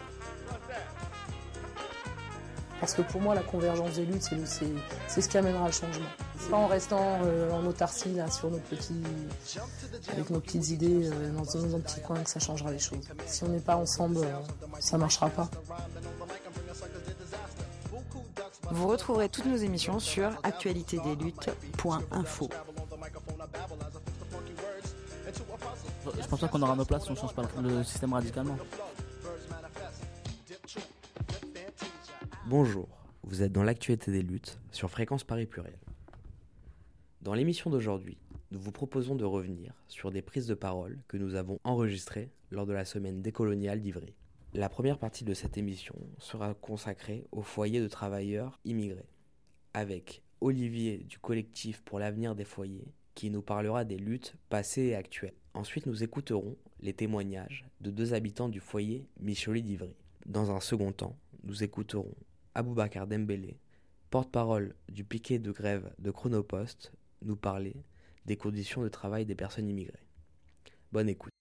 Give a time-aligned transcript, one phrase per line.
[2.80, 4.67] Parce que pour moi, la convergence des luttes, c'est le- c'est
[5.07, 6.05] c'est ce qui amènera le changement.
[6.38, 9.02] C'est pas en restant euh, en autarcie là, sur nos petits,
[10.11, 13.00] avec nos petites idées euh, dans, dans un petit coin que ça changera les choses.
[13.25, 14.33] Si on n'est pas ensemble, euh,
[14.79, 15.50] ça marchera pas.
[18.75, 22.50] Vous retrouverez toutes nos émissions sur actualitédesluttes.info.
[26.22, 28.58] Je pense pas qu'on aura nos places si on change pas le système radicalement.
[32.47, 32.90] Bonjour,
[33.24, 35.80] vous êtes dans l'actualité des luttes sur Fréquence Paris Pluriel.
[37.22, 38.18] Dans l'émission d'aujourd'hui,
[38.52, 42.66] nous vous proposons de revenir sur des prises de parole que nous avons enregistrées lors
[42.66, 44.13] de la semaine décoloniale d'Ivry.
[44.55, 49.09] La première partie de cette émission sera consacrée au foyer de travailleurs immigrés,
[49.73, 54.95] avec Olivier du collectif pour l'avenir des foyers qui nous parlera des luttes passées et
[54.95, 55.35] actuelles.
[55.55, 59.94] Ensuite, nous écouterons les témoignages de deux habitants du foyer Micholi d'Ivry.
[60.25, 62.15] Dans un second temps, nous écouterons
[62.53, 63.59] Aboubacar Dembélé,
[64.09, 67.75] porte-parole du piquet de grève de Chronopost, nous parler
[68.25, 70.07] des conditions de travail des personnes immigrées.
[70.94, 71.33] Bonne écoute.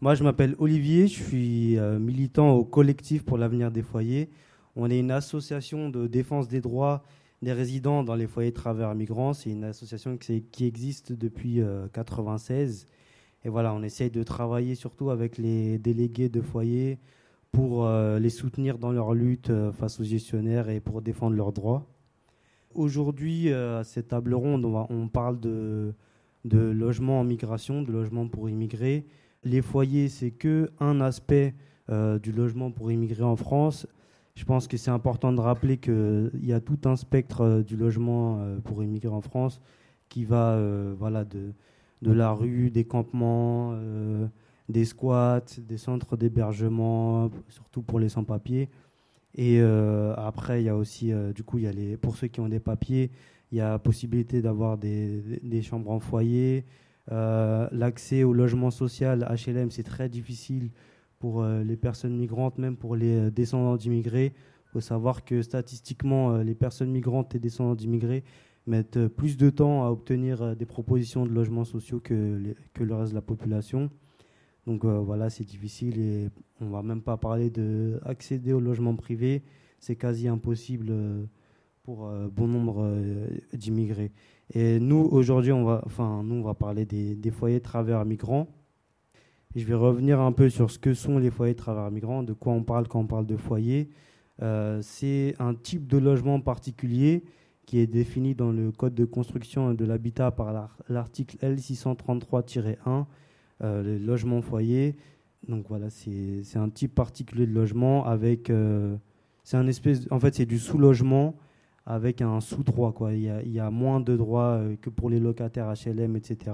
[0.00, 4.30] Moi, je m'appelle Olivier, je suis euh, militant au collectif pour l'avenir des foyers.
[4.74, 7.04] On est une association de défense des droits
[7.42, 9.32] des résidents dans les foyers de travailleurs migrants.
[9.32, 12.86] C'est une association qui, existe depuis 1996.
[13.44, 16.98] Et voilà, on essaye de travailler surtout avec les délégués de foyers
[17.52, 21.52] pour euh, les soutenir dans leur lutte euh, face aux gestionnaires et pour défendre leurs
[21.52, 21.86] droits.
[22.74, 25.92] Aujourd'hui, euh, à cette table ronde, on parle de,
[26.44, 29.06] de logement en migration, de logement pour immigrés.
[29.42, 31.54] Les foyers, c'est que un aspect
[31.90, 33.86] euh, du logement pour immigrés en France.
[34.36, 37.76] Je pense que c'est important de rappeler qu'il y a tout un spectre euh, du
[37.76, 39.60] logement euh, pour immigrés en France
[40.08, 40.58] qui va
[40.98, 41.52] voilà, de,
[42.02, 43.78] de la rue, des campements,
[44.68, 48.68] des squats, des centres d'hébergement, surtout pour les sans-papiers.
[49.36, 52.48] Et après, il y a aussi, du coup, y a les, pour ceux qui ont
[52.48, 53.12] des papiers,
[53.52, 56.64] il y a possibilité d'avoir des, des chambres en foyer.
[57.12, 60.70] Euh, L'accès au logement social HLM, c'est très difficile
[61.18, 64.32] pour euh, les personnes migrantes, même pour les euh, descendants d'immigrés.
[64.66, 68.22] Il faut savoir que statistiquement, les personnes migrantes et descendants d'immigrés
[68.68, 72.14] mettent plus de temps à obtenir des propositions de logements sociaux que,
[72.78, 73.90] le reste de la population.
[74.68, 76.28] Donc voilà, c'est difficile et
[76.60, 79.42] on va même pas parler d'accéder au logement privé.
[79.80, 80.92] C'est quasi impossible
[81.82, 82.88] pour bon nombre
[83.52, 84.12] d'immigrés.
[84.52, 88.48] Et nous, aujourd'hui, on va, enfin, on va parler des, foyers de travailleurs migrants.
[89.54, 92.32] Je vais revenir un peu sur ce que sont les foyers de travailleurs migrants, de
[92.32, 93.90] quoi on parle quand on parle de foyer.
[94.42, 97.24] Euh, c'est un type de logement particulier
[97.66, 103.06] qui est défini dans le Code de construction de l'habitat par l'ar- l'article L633-1,
[103.62, 104.96] euh, le logement foyer.
[105.46, 108.96] Donc voilà, c'est c'est un type particulier de logement avec euh,
[109.44, 111.34] c'est un espèce, en fait, c'est du sous-logement
[111.86, 112.94] avec un sous-droit.
[113.12, 116.52] Il, y a, moins de droits euh, que pour les locataires HLM, etc.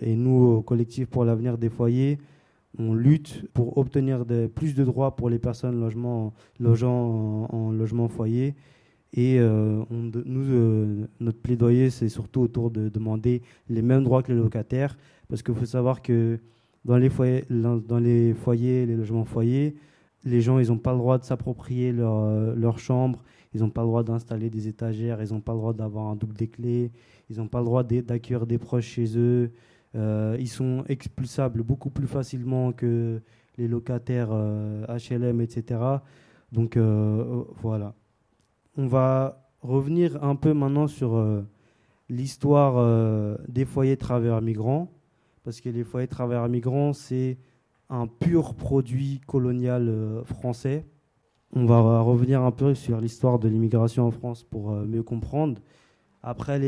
[0.00, 2.18] Et nous, au collectif pour l'avenir des foyers,
[2.78, 4.24] on lutte pour obtenir
[4.54, 8.54] plus de droits pour les personnes logement, logeant en, en logement foyer.
[9.12, 14.32] Et euh, nous, euh, notre plaidoyer, c'est surtout autour de demander les mêmes droits que
[14.32, 14.96] les locataires,
[15.28, 16.38] parce qu'il faut savoir que
[16.84, 19.74] dans les foyers, dans les foyers, les logements foyers,
[20.24, 23.22] les gens, ils n'ont pas le droit de s'approprier leur chambre,
[23.54, 26.16] ils n'ont pas le droit d'installer des étagères, ils n'ont pas le droit d'avoir un
[26.16, 26.92] double des clés,
[27.28, 29.50] ils n'ont pas le droit d'a- d'accueillir des proches chez eux.
[29.96, 33.20] Euh, ils sont expulsables beaucoup plus facilement que
[33.58, 35.80] les locataires euh, HLM, etc.
[36.52, 36.82] Donc euh,
[37.40, 37.94] euh, voilà.
[38.76, 41.42] On va revenir un peu maintenant sur euh,
[42.08, 44.90] l'histoire euh, des foyers travailleurs migrants,
[45.44, 47.38] parce que les foyers travailleurs migrants, c'est
[47.88, 50.86] un pur produit colonial euh, français.
[51.52, 55.60] On va revenir un peu sur l'histoire de l'immigration en France pour euh, mieux comprendre.
[56.22, 56.60] Après,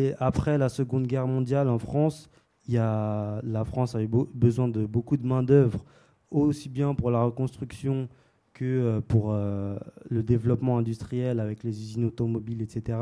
[0.59, 2.31] la Seconde Guerre mondiale en France,
[2.69, 5.85] la France a eu besoin de beaucoup de main-d'œuvre,
[6.33, 8.09] aussi bien pour la reconstruction
[8.55, 12.99] que euh, pour euh, le développement industriel avec les usines automobiles, etc.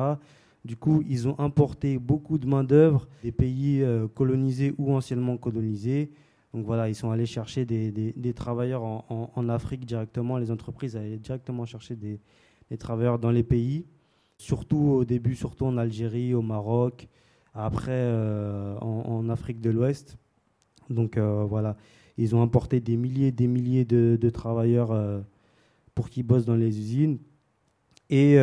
[0.67, 3.82] Du coup, ils ont importé beaucoup de main-d'œuvre des pays
[4.15, 6.12] colonisés ou anciennement colonisés.
[6.52, 10.37] Donc voilà, ils sont allés chercher des, travailleurs en, Afrique directement.
[10.37, 12.20] Les entreprises allaient directement chercher des,
[12.79, 13.87] travailleurs dans les pays,
[14.37, 17.08] surtout au début, surtout en Algérie, au Maroc,
[17.55, 20.19] après euh, en, Afrique de l'Ouest.
[20.88, 21.76] Donc euh, voilà,
[22.17, 25.20] ils ont importé des milliers et des milliers de, travailleurs euh,
[25.94, 27.19] pour qu'ils bossent dans les usines.
[28.12, 28.38] Et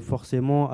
[0.00, 0.70] forcément,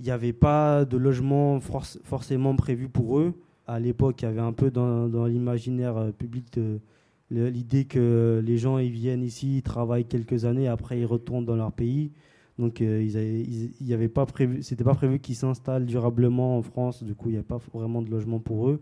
[0.00, 3.40] il n'y avait pas de logement forc- forcément prévu pour eux.
[3.66, 6.58] À l'époque, il y avait un peu dans, l'imaginaire euh, public
[7.30, 11.56] l'idée que les gens ils viennent ici, ils travaillent quelques années, après ils retournent dans
[11.56, 12.12] leur pays.
[12.58, 17.02] Donc euh, ils avaient- pas prévu, c'était pas prévu qu'ils s'installent durablement en France.
[17.02, 18.80] Du coup, il n'y avait pas vraiment de logement pour eux.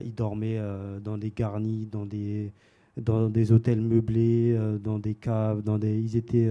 [0.00, 2.52] Ils dormaient euh, dans des garnis, dans des
[2.98, 5.98] dans des hôtels meublés, euh, dans des caves, dans des.
[6.00, 6.48] Ils étaient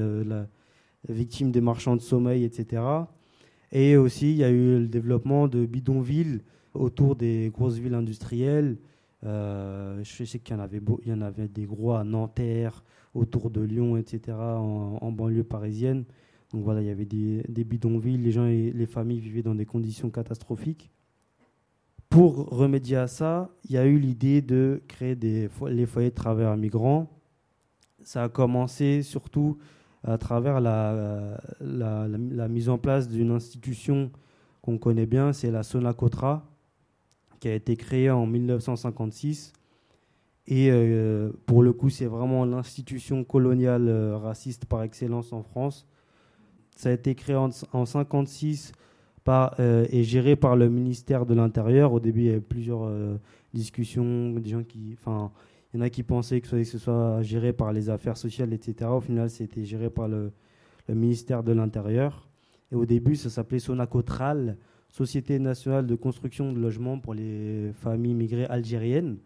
[1.09, 2.83] victimes des marchands de sommeil, etc.
[3.71, 6.41] Et aussi, il y a eu le développement de bidonvilles
[6.73, 8.77] autour des grosses villes industrielles.
[9.23, 12.83] Euh, je sais qu'il y en avait, des gros à Nanterre,
[13.13, 16.05] autour de Lyon, etc., en, banlieue parisienne.
[16.51, 19.65] Donc voilà, il y avait des, bidonvilles, les gens et les familles vivaient dans des
[19.65, 20.91] conditions catastrophiques.
[22.09, 26.57] Pour remédier à ça, il y a eu l'idée de créer les foyers de travailleurs
[26.57, 27.09] migrants.
[28.01, 29.57] Ça a commencé surtout
[30.03, 34.11] à travers la- la mise en place d'une institution
[34.61, 36.50] qu'on connaît bien, c'est la Sonacotra,
[37.41, 39.51] qui a été créée en 1956.
[40.47, 45.87] Et euh, pour le coup, c'est vraiment l'institution coloniale euh, raciste par excellence en France.
[46.77, 48.71] Ça a été créé en 1956
[49.23, 51.93] par, euh, et géré par le ministère de l'Intérieur.
[51.93, 53.17] Au début, il y avait plusieurs euh,
[53.53, 57.21] discussions, des gens qui, il y en a qui pensaient que ce, que ce soit
[57.21, 58.89] géré par les affaires sociales, etc.
[58.91, 60.31] Au final, c'était géré par le,
[60.87, 62.27] le ministère de l'Intérieur.
[62.71, 64.57] Et au début, ça s'appelait Sonacotral,
[64.91, 69.19] Société nationale de construction de logements pour les familles migrées algériennes.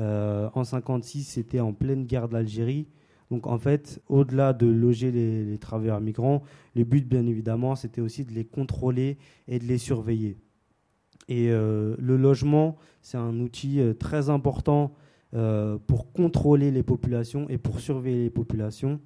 [0.00, 2.88] Euh, en 56, c'était en pleine guerre d'Algérie.
[3.30, 6.42] Donc en fait, au-delà de loger les, travailleurs migrants,
[6.74, 10.38] le but, bien évidemment, c'était aussi de les contrôler et de les surveiller.
[11.28, 14.94] Et euh, le logement, c'est un outil euh, très important
[15.88, 19.00] pour contrôler les populations et pour surveiller les populations.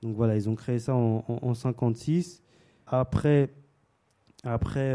[0.00, 2.42] Donc voilà, ils ont créé ça en, en, en 56.
[2.86, 3.50] Après,
[4.44, 4.92] après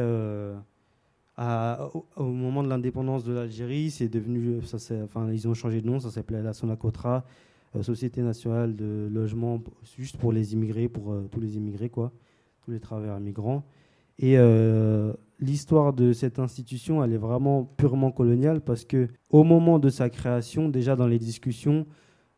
[1.40, 1.76] euh,
[2.16, 4.60] au, moment de l'indépendance de l'Algérie, c'est devenu,
[5.04, 7.26] enfin, ils ont changé de nom, ça s'appelait la Sonacotra,
[7.76, 9.62] euh, Société nationale de logement,
[9.98, 12.12] juste pour les immigrés, pour euh, tous les immigrés, quoi,
[12.64, 13.64] tous les travailleurs migrants.
[14.20, 14.38] Et
[15.40, 20.12] l'histoire de cette institution, elle est vraiment purement coloniale parce que au moment de sa
[20.12, 21.88] création, déjà dans les discussions,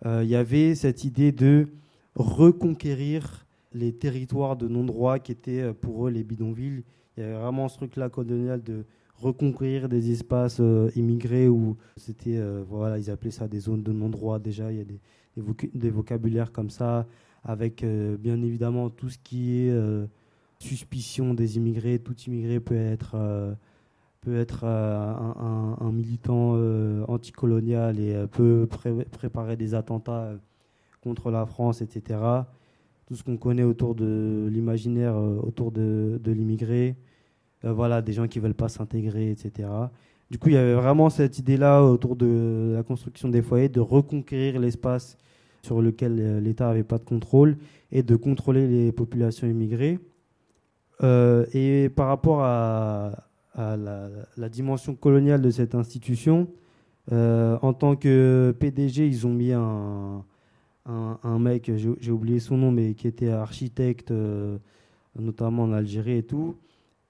[0.06, 1.68] il y avait cette idée de
[2.16, 3.45] reconquérir
[3.76, 6.84] les territoires de non-droit qui étaient euh, pour eux les bidonvilles.
[7.18, 12.38] Il y avait vraiment ce truc-là colonial de reconquérir des espaces euh, immigrés où c'était,
[12.38, 14.40] euh, voilà, ils appelaient ça des zones de non-droit.
[14.40, 15.00] Déjà, il y a des,
[15.36, 17.06] des, voc- des vocabulaires comme ça,
[17.44, 17.86] avec
[18.20, 19.72] bien évidemment tout ce qui est
[20.58, 22.00] suspicion des immigrés.
[22.00, 23.16] Tout immigré peut être,
[24.22, 26.56] peut être un, militant
[27.08, 30.32] anticolonial et peut pré- préparer des attentats
[31.02, 32.20] contre la France, etc.
[33.08, 36.96] Tout ce qu'on connaît autour de l'imaginaire, euh, autour de, de l'immigré.
[37.64, 39.70] Euh, voilà, des gens qui veulent pas s'intégrer, etc.
[40.32, 43.80] Du coup, il y avait vraiment cette idée-là autour de la construction des foyers, de
[43.80, 45.18] reconquérir l'espace
[45.62, 47.58] sur lequel l'État n'avait pas de contrôle
[47.92, 50.00] et de contrôler les populations immigrées.
[51.04, 53.12] et par rapport à,
[53.56, 56.48] la, dimension coloniale de cette institution,
[57.12, 60.24] en tant que PDG, ils ont mis un,
[60.86, 64.14] un, mec, j'ai oublié son nom, mais qui était architecte,
[65.20, 66.56] notamment en Algérie et tout.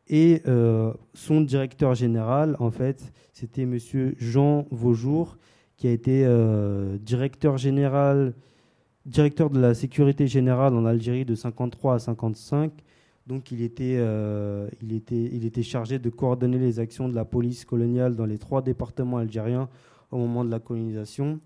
[0.08, 5.38] Et euh, son directeur général, en fait, c'était Monsieur Jean Vaujour,
[5.78, 8.34] qui a été euh, directeur général,
[9.06, 12.72] directeur de la sécurité générale en Algérie de 53 à 55.
[13.26, 17.26] Donc, il était, euh, il était, il était chargé de coordonner les actions de la
[17.26, 19.68] police coloniale dans les trois départements algériens
[20.12, 21.40] au moment de la colonisation.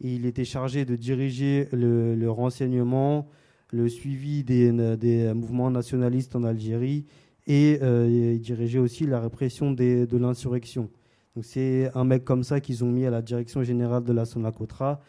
[0.00, 3.28] Il était chargé de diriger le, renseignement,
[3.70, 4.72] le suivi des,
[5.34, 7.04] mouvements nationalistes en Algérie
[7.46, 10.90] et euh, il dirigeait aussi la répression de l'insurrection.
[11.34, 14.24] Donc c'est un mec comme ça qu'ils ont mis à la direction générale de la
[14.24, 15.00] Sonacotra.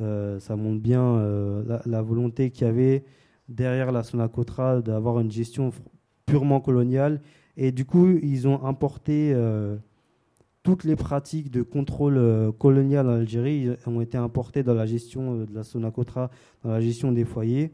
[0.00, 3.04] Euh, ça montre bien euh, la, volonté qu'il y avait
[3.48, 5.72] derrière la Sonacotra d'avoir une gestion
[6.26, 7.20] purement coloniale.
[7.56, 9.32] Et du coup, ils ont importé
[10.64, 15.54] toutes les pratiques de contrôle colonial en Algérie ont été importées dans la gestion de
[15.54, 16.30] la Sonacotra,
[16.64, 17.70] dans la gestion des foyers.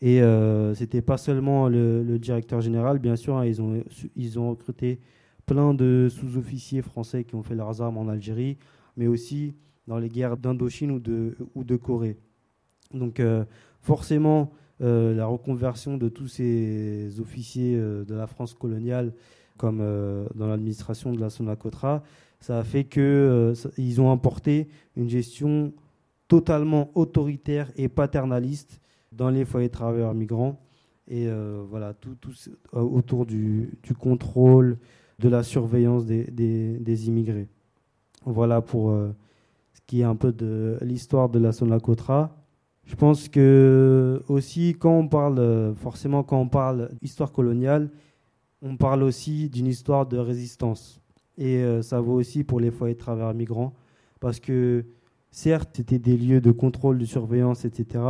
[0.00, 5.00] Et euh, c'était pas seulement le, directeur général, bien sûr, hein, ils, ont, recruté
[5.46, 8.58] plein de sous-officiers français qui ont fait leurs armes en Algérie,
[8.96, 9.54] mais aussi
[9.86, 12.16] dans les guerres d'Indochine ou de, Corée.
[12.94, 13.44] Donc euh,
[13.80, 19.12] forcément, euh, la reconversion de tous ces officiers euh, de la France coloniale,
[19.58, 19.78] comme
[20.34, 22.02] dans l'administration de la Sonacotra,
[22.40, 25.72] ça a fait qu'ils ont importé une gestion
[26.28, 28.80] totalement autoritaire et paternaliste
[29.12, 30.60] dans les foyers de travailleurs migrants.
[31.08, 32.32] Et euh, voilà, tout, tout
[32.74, 34.78] euh, autour du, du, contrôle,
[35.18, 37.48] de la surveillance des, des, immigrés.
[38.26, 39.10] Voilà pour euh,
[39.72, 42.36] ce qui est un peu de l'histoire de la Sonacotra.
[42.84, 47.90] Je pense que aussi, quand on parle, forcément, quand on parle histoire coloniale,
[48.62, 51.00] on parle aussi d'une histoire de résistance.
[51.36, 53.72] Et ça vaut aussi pour les foyers de travailleurs migrants,
[54.18, 54.84] parce que
[55.30, 58.02] certes, c'était des lieux de contrôle, de surveillance, etc.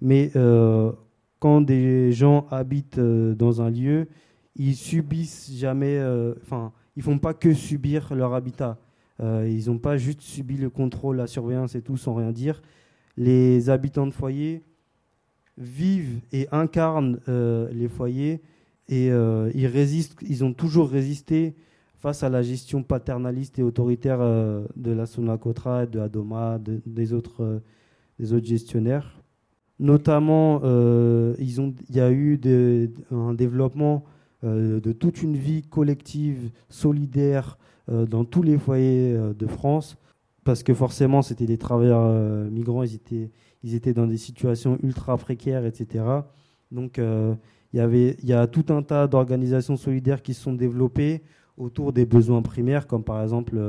[0.00, 0.92] Mais euh,
[1.38, 4.08] quand des gens habitent euh, dans un lieu,
[4.56, 8.78] ils subissent jamais, euh, enfin, ils font pas que subir leur habitat.
[9.20, 12.60] ils n'ont pas juste subi le contrôle, la surveillance et tout sans rien dire.
[13.16, 14.62] Les habitants de foyer
[15.56, 18.42] vivent et incarnent les foyers
[18.88, 21.54] et ils résistent, ils ont toujours résisté
[21.98, 26.58] face à la gestion paternaliste et autoritaire de la Sonacotra, de Adoma,
[27.12, 27.60] autres,
[28.18, 29.18] des autres gestionnaires.
[29.80, 32.40] Notamment, euh, ils ont, il y a eu
[33.12, 34.04] un développement
[34.42, 39.96] euh, de toute une vie collective, solidaire, euh, dans tous les foyers de France,
[40.42, 42.08] parce que forcément, c'était des travailleurs
[42.50, 43.30] migrants, ils étaient,
[43.62, 46.04] ils étaient dans des situations ultra précaires, etc.
[46.72, 47.00] Donc,
[47.72, 51.22] il y, avait, il y a tout un tas d'organisations solidaires qui se sont développées
[51.56, 53.60] autour des besoins primaires, comme par exemple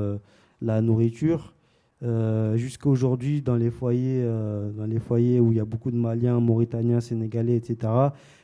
[0.61, 1.53] la nourriture.
[2.01, 5.91] Euh, jusqu'à aujourd'hui, dans les foyers, euh, dans les foyers où il y a beaucoup
[5.91, 7.91] de Maliens, Mauritaniens, Sénégalais, etc.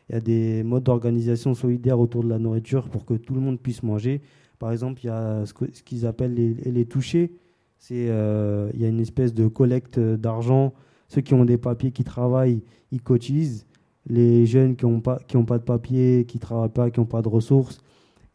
[0.09, 3.39] Il y a des modes d'organisation solidaire autour de la nourriture pour que tout le
[3.39, 4.21] monde puisse manger.
[4.59, 7.31] Par exemple, il y a ce qu'ils appellent les, les touchés.
[7.77, 10.73] C'est, euh, il y a une espèce de collecte d'argent.
[11.07, 13.65] Ceux qui ont des papiers, qui travaillent, ils cotisent.
[14.07, 17.05] Les jeunes qui n'ont pas, qui ont pas de papiers, qui travaillent pas, qui n'ont
[17.05, 17.81] pas de ressources,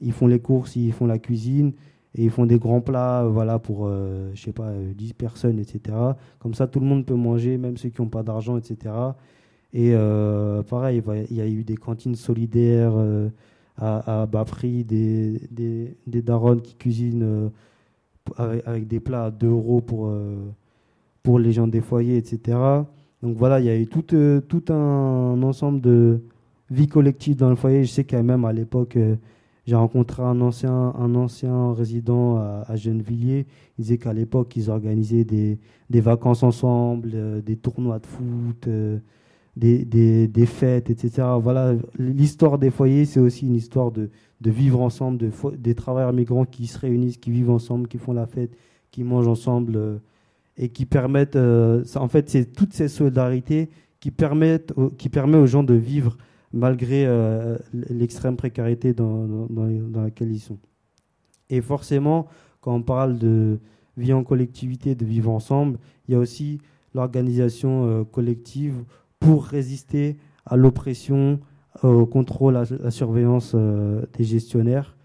[0.00, 1.72] ils font les courses, ils font la cuisine
[2.14, 5.96] et ils font des grands plats voilà pour euh, je sais pas 10 personnes etc
[6.38, 8.94] comme ça tout le monde peut manger même ceux qui n'ont pas d'argent etc
[9.72, 13.28] et euh, pareil il y a eu des cantines solidaires euh,
[13.78, 17.50] à, bas prix des, des, daronnes qui cuisinent
[18.36, 20.12] avec, des plats à 2 euros pour
[21.22, 22.58] pour les gens des foyers etc
[23.22, 26.20] donc voilà il y a eu tout tout un ensemble de
[26.70, 28.96] vie collective dans le foyer je sais quand même à l'époque
[29.70, 33.46] j'ai rencontré un ancien, résident à, Gennevilliers.
[33.78, 35.58] Il disait qu'à l'époque, ils organisaient des,
[36.00, 38.98] vacances ensemble, euh, des tournois de foot, euh,
[39.56, 41.28] des, fêtes, etc.
[41.40, 44.10] Voilà, l'histoire des foyers, c'est aussi une histoire de,
[44.40, 48.26] vivre ensemble, de, des travailleurs migrants qui se réunissent, qui vivent ensemble, qui font la
[48.26, 48.56] fête,
[48.90, 49.98] qui mangent ensemble euh,
[50.56, 51.36] et qui permettent.
[51.36, 56.16] en fait, c'est toutes ces solidarités qui permettent, qui permet aux gens de vivre
[56.52, 59.46] malgré euh, l'extrême précarité dans,
[59.94, 60.58] laquelle ils sont.
[61.48, 62.26] Et forcément,
[62.60, 63.60] quand on parle de
[63.96, 65.78] vie en collectivité, de vivre ensemble,
[66.08, 66.60] il y a aussi
[66.94, 68.84] l'organisation euh, collective
[69.18, 70.16] pour résister
[70.46, 71.40] à l'oppression,
[71.82, 74.96] au contrôle, à la surveillance euh, des gestionnaires.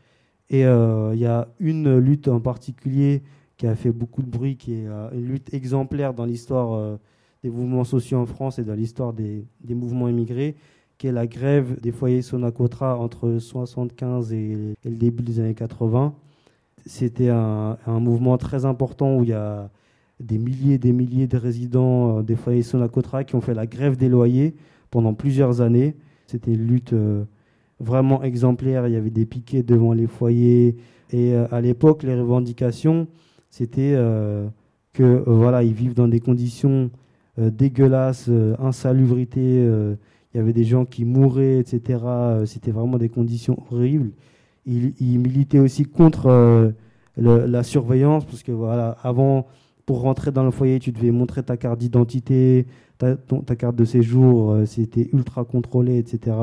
[0.49, 3.23] Et il y a une lutte en particulier
[3.57, 7.00] qui a fait beaucoup de bruit, qui est une lutte exemplaire dans l'histoire
[7.43, 10.55] des mouvements sociaux en France et dans l'histoire des, mouvements immigrés,
[10.97, 16.13] qui est la grève des foyers Sonacotra entre 75 et, le début des années 80.
[16.85, 19.69] C'était un, un mouvement très important où il y a
[20.19, 23.65] des milliers et des milliers de résidents euh, des foyers Sonacotra qui ont fait la
[23.65, 24.55] grève des loyers
[24.91, 25.95] pendant plusieurs années.
[26.27, 27.25] C'était une lutte euh,
[27.79, 28.88] vraiment exemplaire.
[28.88, 30.77] Il y avait des piquets devant les foyers.
[31.12, 33.07] Et euh, à l'époque, les revendications,
[33.55, 34.50] c'était euh,
[34.91, 36.91] que euh, voilà, ils vivent dans des conditions
[37.39, 39.39] euh, dégueulasses, euh, insalubrité.
[39.39, 42.00] il y avait des gens qui mouraient, etc.
[42.45, 44.12] C'était vraiment des conditions horribles.
[44.65, 46.74] Ils, militaient aussi contre
[47.15, 49.45] la surveillance, parce que voilà, avant,
[49.85, 52.65] pour rentrer dans le foyer, tu devais montrer ta carte d'identité,
[52.97, 53.15] ta,
[53.55, 56.35] carte de séjour, c'était ultra contrôlé, etc.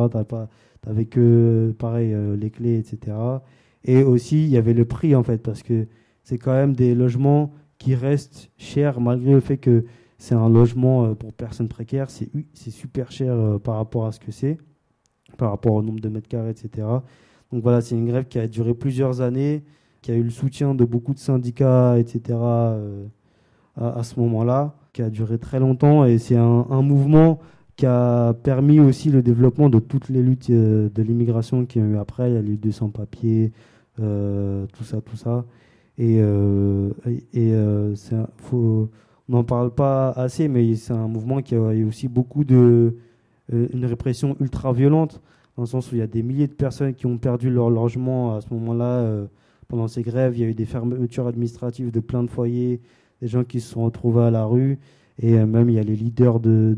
[0.81, 3.15] T'avais que, pareil, les clés, etc.
[3.85, 5.87] Et aussi, il y avait le prix, en fait, parce que
[6.23, 9.85] c'est quand même des logements qui restent chers, malgré le fait que
[10.19, 12.09] c'est un logement euh, pour personnes précaires.
[12.09, 14.59] C'est super cher euh, par rapport à ce que c'est,
[15.37, 16.87] par rapport au nombre de mètres carrés, etc.
[17.51, 19.65] Donc voilà, c'est une grève qui a duré plusieurs années,
[20.01, 22.21] qui a eu le soutien de beaucoup de syndicats, etc.
[22.31, 23.05] euh,
[23.77, 26.05] à, ce moment-là, qui a duré très longtemps.
[26.05, 27.41] Et c'est un, mouvement
[27.77, 31.99] qui a permis aussi le développement de toutes les luttes de l'immigration qui ont eu
[31.99, 32.31] après.
[32.31, 33.53] Il y a des sans-papiers,
[34.01, 35.45] euh, tout ça, tout ça.
[35.99, 36.91] Et, euh,
[37.33, 37.95] et, euh,
[38.37, 38.89] faut,
[39.29, 42.97] on n'en parle pas assez, mais c'est un mouvement qui a eu aussi beaucoup de.
[43.53, 45.21] euh, une répression ultra violente,
[45.57, 47.71] dans le sens où il y a des milliers de personnes qui ont perdu leur
[47.71, 49.27] logement à ce moment-là.
[49.69, 52.81] pendant ces grèves, il y a eu des fermetures administratives de plein de foyers,
[53.21, 54.79] des gens qui se sont retrouvés à la rue,
[55.19, 56.77] et même il y a les leaders de,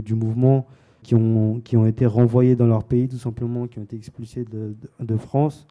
[0.00, 0.66] du mouvement
[1.02, 4.44] qui ont, qui ont été renvoyés dans leur pays, tout simplement, qui ont été expulsés
[4.44, 5.66] de France.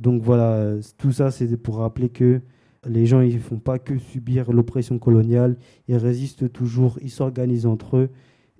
[0.00, 2.40] Donc voilà, tout ça, c'est pour rappeler que
[2.88, 5.56] les gens, ils ne font pas que subir l'oppression coloniale,
[5.88, 8.08] ils résistent toujours, ils s'organisent entre eux.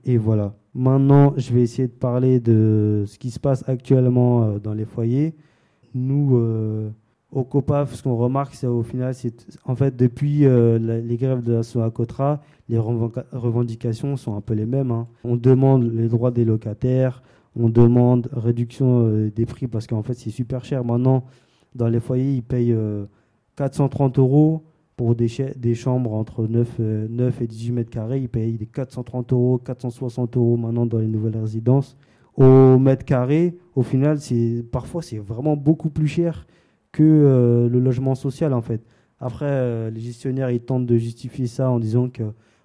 [0.05, 0.55] Et voilà.
[0.75, 4.85] Maintenant, je vais essayer de parler de ce qui se passe actuellement euh, dans les
[4.85, 5.35] foyers.
[5.95, 6.91] Nous, euh,
[7.33, 11.43] au COPAF, ce qu'on remarque, c'est au final, c'est en fait depuis euh, les grèves
[11.43, 14.91] de la Soacotra, les revendica- revendications sont un peu les mêmes.
[14.91, 15.09] hein.
[15.25, 17.23] On demande les droits des locataires,
[17.59, 20.85] on demande réduction euh, des prix parce qu'en fait c'est super cher.
[20.85, 21.25] Maintenant,
[21.75, 23.07] dans les foyers, ils payent euh,
[23.57, 24.63] 430 euros
[24.97, 28.21] pour des, cha- des chambres entre 9, euh, 9 et 18 mètres carrés.
[28.21, 31.97] Ils payent des 430 euros, 460 euros maintenant dans les nouvelles résidences.
[32.37, 34.19] Au mètre carré, au final,
[34.71, 36.47] parfois c'est vraiment beaucoup plus cher
[36.93, 38.83] que euh, le logement social en fait.
[39.19, 42.23] Après, euh, les gestionnaires ils tentent de justifier ça en disant que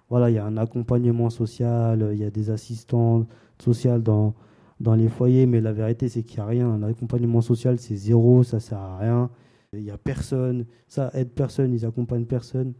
[0.08, 3.26] voilà, il y a un accompagnement social, euh, il y a des assistants
[3.58, 4.34] sociaux dans
[4.80, 6.68] dans les foyers, mais la vérité c'est qu'il n'y a rien.
[6.70, 9.30] Un accompagnement social c'est zéro, ça sert à rien.
[9.72, 12.74] Il n'y a personne, ça aide personne, ils accompagnent personne.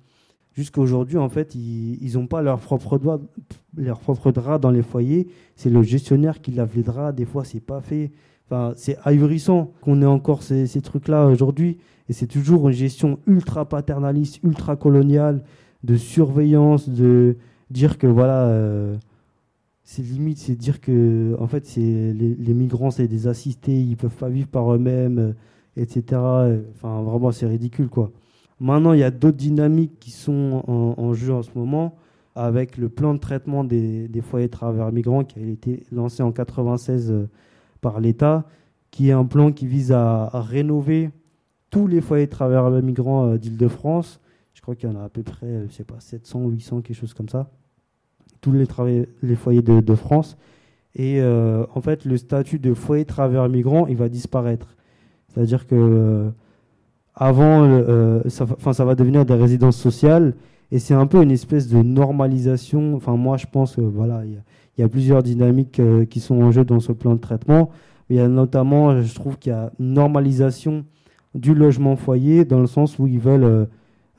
[0.52, 3.20] Jusqu'à aujourd'hui, en fait, ils n'ont pas leur propre, doigt,
[3.76, 5.28] leur propre drap dans les foyers.
[5.54, 7.14] C'est le gestionnaire qui lave les draps.
[7.14, 8.11] Des fois, c'est pas fait.
[8.46, 11.76] Enfin, c'est ahurissant qu'on ait encore ces, ces trucs-là aujourd'hui.
[12.09, 15.42] Et c'est toujours une gestion ultra paternaliste, ultra coloniale,
[15.85, 17.37] de surveillance, de
[17.70, 18.96] dire que voilà, euh,
[19.88, 24.16] c'est limite, c'est dire que en fait, c'est les, migrants, c'est des assistés, ils peuvent
[24.16, 25.33] pas vivre par eux-mêmes, euh,
[25.77, 26.20] etc.
[26.75, 28.11] Enfin, vraiment, c'est ridicule, quoi.
[28.59, 31.94] Maintenant, il y a d'autres dynamiques qui sont en, jeu en ce moment,
[32.35, 36.33] avec le plan de traitement des, foyers de travailleurs migrants qui a été lancé en
[36.33, 37.29] 96 euh,
[37.81, 38.44] par l'État,
[38.90, 41.11] qui est un plan qui vise à, rénover
[41.70, 44.20] tous les foyers de travailleurs migrants euh, d'Île-de-France.
[44.53, 46.96] Je crois qu'il y en a à peu près, je sais pas, 700, 800, quelque
[46.96, 47.51] chose comme ça.
[48.40, 48.66] Tous les,
[49.36, 50.36] foyers de, France.
[50.94, 54.76] Et euh, en fait, le statut de foyer de travailleurs migrants, il va disparaître.
[55.28, 56.30] C'est-à-dire que euh,
[57.14, 58.44] avant, euh, ça,
[58.84, 60.34] va- devenir des résidences sociales
[60.70, 62.94] et c'est un peu une espèce de normalisation.
[62.94, 64.38] Enfin, moi, je pense que voilà, il
[64.78, 67.70] y, a- plusieurs dynamiques euh, qui sont en jeu dans ce plan de traitement.
[68.08, 70.84] Il y a notamment, je trouve qu'il y a normalisation
[71.34, 73.66] du logement foyer dans le sens où ils veulent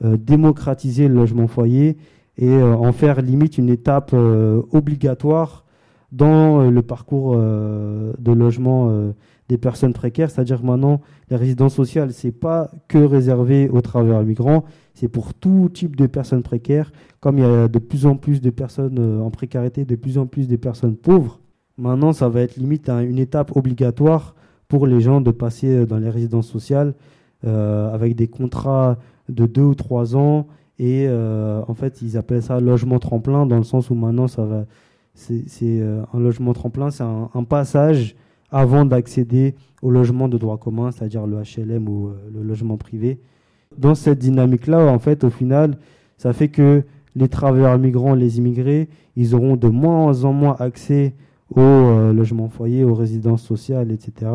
[0.04, 1.96] démocratiser le logement foyer
[2.38, 5.64] et euh, en faire limite une étape euh, obligatoire
[6.12, 9.12] dans euh, le parcours de logement
[9.48, 10.30] des personnes précaires.
[10.30, 15.68] C'est-à-dire maintenant, les résidences sociales, c'est pas que réservé aux travailleurs migrants, c'est pour tout
[15.72, 16.92] type de personnes précaires.
[17.20, 20.26] Comme il y a de plus en plus de personnes en précarité, de plus en
[20.26, 21.40] plus de personnes pauvres,
[21.76, 24.34] maintenant, ça va être limite une étape obligatoire
[24.68, 26.94] pour les gens de passer dans les résidences sociales
[27.42, 28.98] avec des contrats
[29.28, 30.46] de deux ou trois ans.
[30.78, 34.44] Et euh, en fait, ils appellent ça logement tremplin dans le sens où maintenant, ça
[34.44, 34.64] va.
[35.14, 38.14] C'est euh, un logement tremplin, c'est un, passage
[38.52, 43.18] avant d'accéder au logement de droit commun, c'est-à-dire le HLM ou euh, le logement privé.
[43.76, 45.76] Dans cette dynamique-là, en fait, au final,
[46.18, 46.84] ça fait que
[47.16, 51.14] les travailleurs migrants, les immigrés, ils auront de moins en moins accès
[51.54, 54.30] aux euh, logements foyers, aux résidences sociales, etc.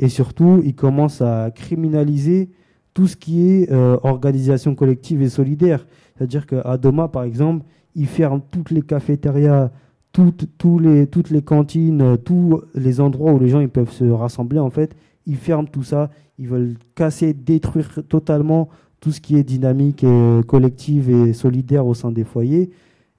[0.00, 2.50] Et surtout, ils commencent à criminaliser
[2.98, 5.86] tout ce qui est euh, organisation collective et solidaire.
[6.16, 9.70] C'est-à-dire qu'à Doma, par exemple, ils ferment toutes les cafétérias,
[10.10, 10.48] toutes,
[10.80, 14.70] les, toutes les cantines, tous les endroits où les gens ils peuvent se rassembler, en
[14.70, 14.96] fait.
[15.26, 16.10] Ils ferment tout ça.
[16.40, 21.94] Ils veulent casser, détruire totalement tout ce qui est dynamique et collective et solidaire au
[21.94, 22.70] sein des foyers.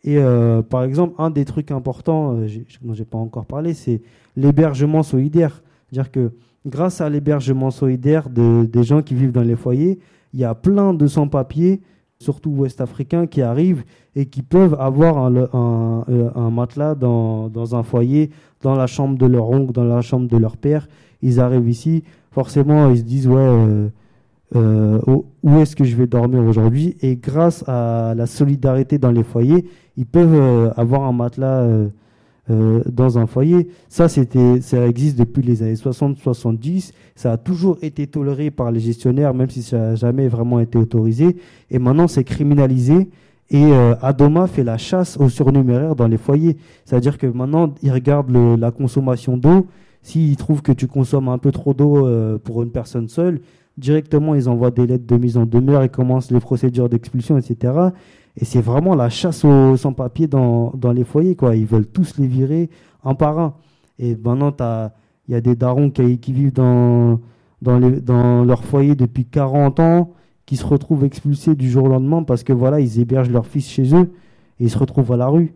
[0.04, 2.48] Et euh, par exemple, un des trucs importants euh,
[2.82, 4.02] dont je n'ai pas encore parlé, c'est
[4.36, 5.64] l'hébergement solidaire.
[5.90, 6.32] C'est-à-dire que
[6.66, 10.00] grâce à l'hébergement solidaire de, des gens qui vivent dans les foyers,
[10.34, 11.82] il y a plein de sans-papiers,
[12.20, 13.84] surtout ouest-africains, qui arrivent
[14.16, 18.30] et qui peuvent avoir un, euh, matelas dans, un foyer,
[18.62, 20.88] dans la chambre de leur oncle, dans la chambre de leur père.
[21.22, 23.88] Ils arrivent ici, forcément, ils se disent, ouais, euh,
[24.56, 25.00] euh,
[25.44, 26.98] où est-ce que je vais dormir aujourd'hui?
[27.02, 31.68] Et grâce à la solidarité dans les foyers, ils peuvent avoir un matelas
[32.50, 33.68] euh, dans un foyer.
[33.90, 36.92] Ça, c'était, ça existe depuis les années 60-70.
[37.16, 40.78] Ça a toujours été toléré par les gestionnaires, même si ça n'a jamais vraiment été
[40.78, 41.36] autorisé.
[41.70, 43.10] Et maintenant, c'est criminalisé.
[43.52, 46.58] Et euh, Adoma fait la chasse aux surnuméraires dans les foyers.
[46.86, 49.68] C'est-à-dire que maintenant, ils regardent le, la consommation d'eau.
[50.02, 53.42] S'ils trouvent que tu consommes un peu trop d'eau euh, pour une personne seule,
[53.78, 57.74] directement, ils envoient des lettres de mise en demeure et commencent les procédures d'expulsion, etc.
[58.38, 61.36] Et c'est vraiment la chasse aux sans-papiers dans, dans les foyers.
[61.36, 61.56] Quoi.
[61.56, 62.70] Ils veulent tous les virer
[63.04, 63.54] un par un.
[63.98, 64.56] Et maintenant,
[65.28, 67.20] il y a des darons qui, vivent dans,
[67.62, 70.14] dans, les, dans leur foyer depuis 40 ans,
[70.46, 73.68] qui se retrouvent expulsés du jour au lendemain parce que voilà, ils hébergent leur fils
[73.70, 74.12] chez eux
[74.60, 75.54] et ils se retrouvent à la rue.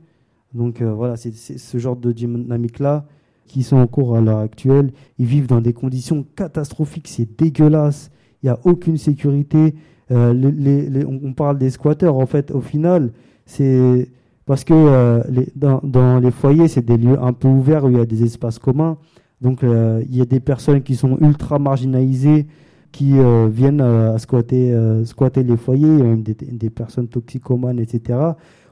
[0.53, 3.05] Donc euh, voilà, c'est ce genre de dynamique-là
[3.47, 4.91] qui sont en cours à l'heure actuelle.
[5.17, 8.11] Ils vivent dans des conditions catastrophiques, c'est dégueulasse.
[8.41, 9.73] Il n'y a aucune sécurité.
[10.11, 12.17] Euh, on parle des squatteurs.
[12.17, 13.11] En fait, au final,
[13.45, 14.09] c'est
[14.45, 15.21] parce que euh,
[15.55, 18.59] dans, les foyers, c'est des lieux un peu ouverts où il y a des espaces
[18.59, 18.97] communs.
[19.41, 22.47] Donc, euh, il y a des personnes qui sont ultra marginalisées
[22.91, 23.15] qui
[23.49, 28.19] viennent à squatter, les foyers, il y a même des, personnes toxicomanes, etc.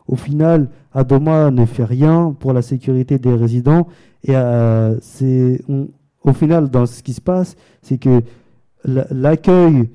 [0.07, 3.87] Au final, Adoma ne fait rien pour la sécurité des résidents.
[4.23, 4.33] Et
[5.01, 5.63] c'est
[6.23, 8.21] au final, dans ce qui se passe, c'est que
[8.85, 9.89] l'accueil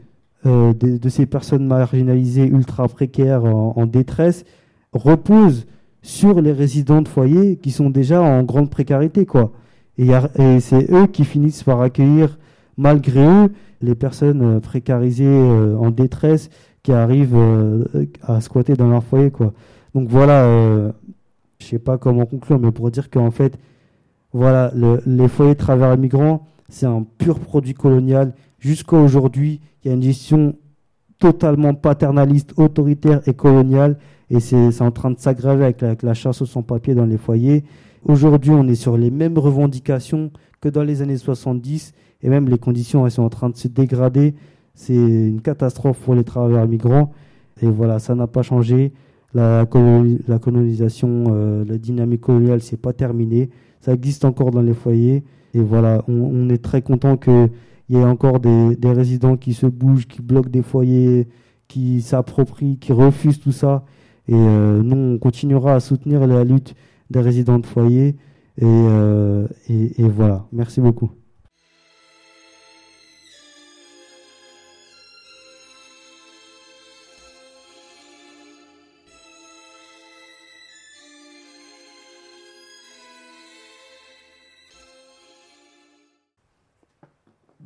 [0.46, 4.44] de, de, ces personnes marginalisées ultra précaires en, détresse
[4.92, 5.66] repose
[6.02, 9.52] sur les résidents de foyer qui sont déjà en grande précarité quoi.
[9.98, 10.11] Et,
[10.61, 12.38] c'est eux qui finissent par accueillir
[12.76, 16.50] malgré eux les personnes euh, précarisées euh, en détresse
[16.82, 17.85] qui arrivent euh,
[18.22, 19.52] à squatter dans leur foyer quoi.
[19.94, 20.92] Donc voilà euh,
[21.59, 23.59] je sais pas comment conclure mais pour dire qu'en fait
[24.32, 28.35] voilà le, les foyers de travers migrants c'est un pur produit colonial
[28.66, 30.57] jusqu'à aujourd'hui il y a une gestion
[31.18, 33.98] totalement paternaliste, autoritaire et coloniale,
[34.29, 37.64] et c'est en train de s'aggraver avec, la chasse aux sans-papiers dans les foyers.
[38.05, 42.59] Aujourd'hui, on est sur les mêmes revendications que dans les années 70, et même les
[42.59, 44.35] conditions elles sont en train de se dégrader.
[44.74, 47.12] C'est une catastrophe pour les travailleurs migrants,
[47.62, 48.92] et voilà, ça n'a pas changé.
[49.33, 53.50] La, colonisation, euh, la dynamique coloniale, c'est pas terminé.
[53.81, 55.22] Ça existe encore dans les foyers,
[55.55, 57.48] et voilà, on est très content que
[57.88, 61.29] il y a encore des, résidents qui se bougent, qui bloquent des foyers,
[61.68, 63.85] qui s'approprient, qui refusent tout ça.
[64.29, 66.75] Et euh, nous, on continuera à soutenir la lutte
[67.11, 68.16] des résidents de foyer.
[68.59, 69.46] Et, euh,
[69.99, 70.46] voilà.
[70.53, 71.11] Merci beaucoup.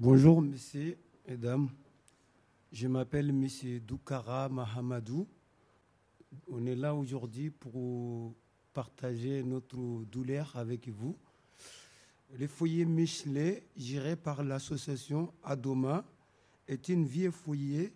[0.02, 1.68] Bonjour, messieurs et dames.
[2.72, 5.28] Je m'appelle monsieur Doukara Mahamadou.
[6.48, 8.32] On est là aujourd'hui pour
[8.72, 11.14] partager notre douleur avec vous.
[12.38, 16.02] Le foyer Michelet, géré par l'association Adoma,
[16.66, 17.92] est une vieux foyer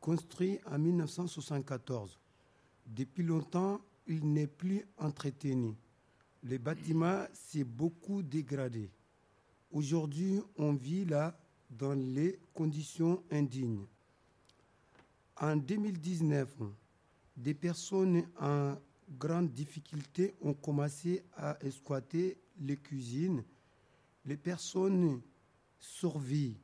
[0.00, 2.18] construit en 1974.
[2.88, 5.76] Depuis longtemps, il n'est plus entretenu.
[6.42, 8.90] Le bâtiment s'est beaucoup dégradé.
[9.76, 13.84] Aujourd'hui, on vit là dans les conditions indignes.
[15.38, 16.48] En 2019,
[17.36, 18.76] des personnes en
[19.18, 23.44] grande difficulté ont commencé à exploiter les cuisines.
[24.24, 25.20] Les personnes
[25.78, 26.56] survivent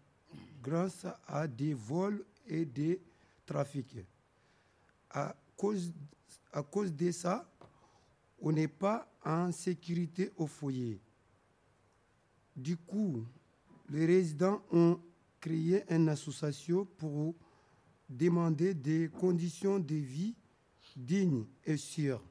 [0.63, 2.99] grâce à des vols et des
[3.45, 3.99] trafics.
[5.11, 5.93] À cause,
[6.51, 7.47] à cause de ça,
[8.41, 10.99] on n'est pas en sécurité au foyer.
[12.57, 13.25] Du coup,
[13.89, 14.99] les résidents ont
[15.41, 17.35] créé une association pour
[18.09, 20.35] demander des conditions de vie
[20.97, 22.23] digne et sûr.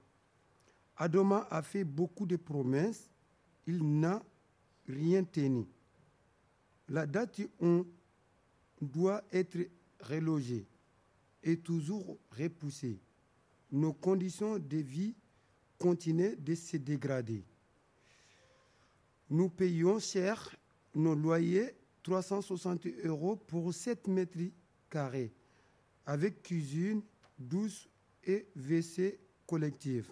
[0.98, 3.10] Adoma a fait beaucoup de promesses,
[3.66, 4.24] il n'a
[4.88, 5.66] rien tenu.
[6.90, 7.86] La date on
[8.82, 9.58] doit être
[10.02, 10.68] relogé
[11.44, 13.00] est toujours repoussée.
[13.72, 15.16] Nos conditions de vie
[15.80, 17.44] continuent de se dégrader.
[19.32, 20.54] Nous payons cher
[20.94, 24.38] nos loyers 360 euros pour 7 mètres
[24.90, 25.32] carrés,
[26.06, 27.02] avec cuisine,
[27.40, 27.88] douce
[28.26, 29.18] et WC
[29.48, 30.12] collectif.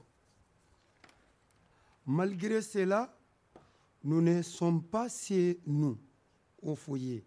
[2.06, 3.14] Malgré cela,
[4.06, 5.98] nous ne sommes pas chez nous
[6.62, 7.26] au foyer.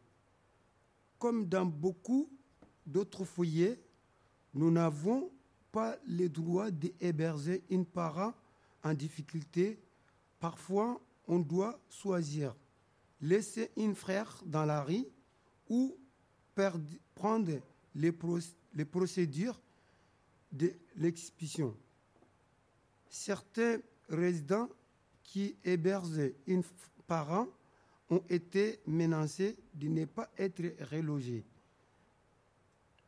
[1.18, 2.30] Comme dans beaucoup
[2.86, 3.78] d'autres foyers,
[4.54, 5.30] nous n'avons
[5.70, 8.32] pas le droit d'héberger une parent
[8.82, 9.78] en difficulté.
[10.40, 10.98] Parfois,
[11.28, 12.54] on doit choisir
[13.20, 15.06] laisser un frère dans la rue
[15.68, 15.96] ou
[17.14, 17.60] prendre
[17.94, 18.12] les,
[18.84, 19.60] procédures
[20.50, 21.74] de l'expulsion.
[23.08, 24.68] Certains résidents
[25.22, 26.60] qui hébergent un
[27.06, 27.46] parent
[28.10, 31.44] ont été menacés de ne pas être relogés.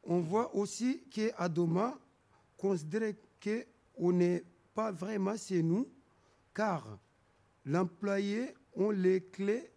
[0.05, 1.99] On voit aussi qu'à Doma,
[2.57, 5.89] considère qu'on n'est pas vraiment chez nous,
[6.55, 6.99] car
[7.65, 9.71] l'employé a les clés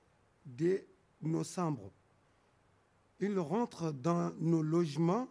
[0.45, 0.81] de
[1.21, 1.91] nos chambres.
[3.19, 5.27] Il rentre dans nos logements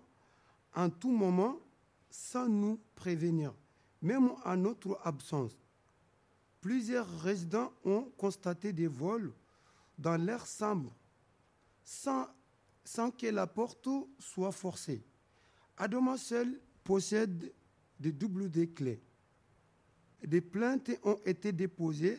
[0.75, 1.59] en tout moment
[2.11, 3.55] sans nous prévenir,
[4.03, 5.57] même en notre absence.
[6.61, 9.33] Plusieurs résidents ont constaté des vols
[9.99, 10.95] dans leur chambre
[11.85, 12.27] sans,
[12.85, 13.89] sans que la porte
[14.19, 15.05] soit forcée.
[15.77, 17.53] Adoma seul possède
[18.01, 19.01] des doubles clés.
[20.25, 22.19] Des plaintes ont été déposées,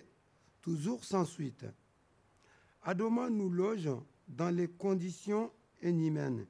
[0.67, 1.65] toujours sans suite.
[2.83, 3.89] Adoma nous loge
[4.27, 5.49] dans les conditions
[5.81, 6.45] inhumaines.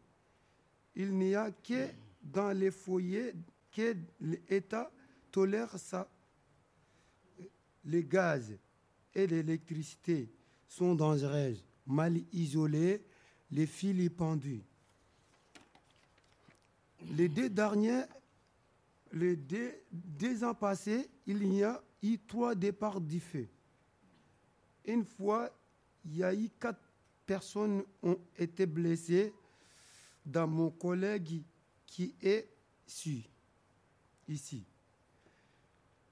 [0.96, 1.88] Il n'y a que
[2.24, 3.34] dans les foyers
[3.72, 4.92] que l'État
[5.32, 6.10] tolère ça.
[7.86, 8.58] Les gaz
[9.14, 10.34] et l'électricité
[10.68, 11.54] sont dangereux,
[11.86, 13.06] mal isolés,
[13.52, 14.64] les fils pendus.
[17.12, 18.02] Les deux derniers,
[19.14, 23.48] les deux, deux ans passés, il y a eu trois départs du feu.
[24.88, 25.52] Une fois,
[26.06, 26.80] il y a eu quatre
[27.26, 29.34] personnes ont été blessées
[30.26, 31.44] dans mon collègue
[31.86, 32.48] qui est
[32.88, 34.66] ici.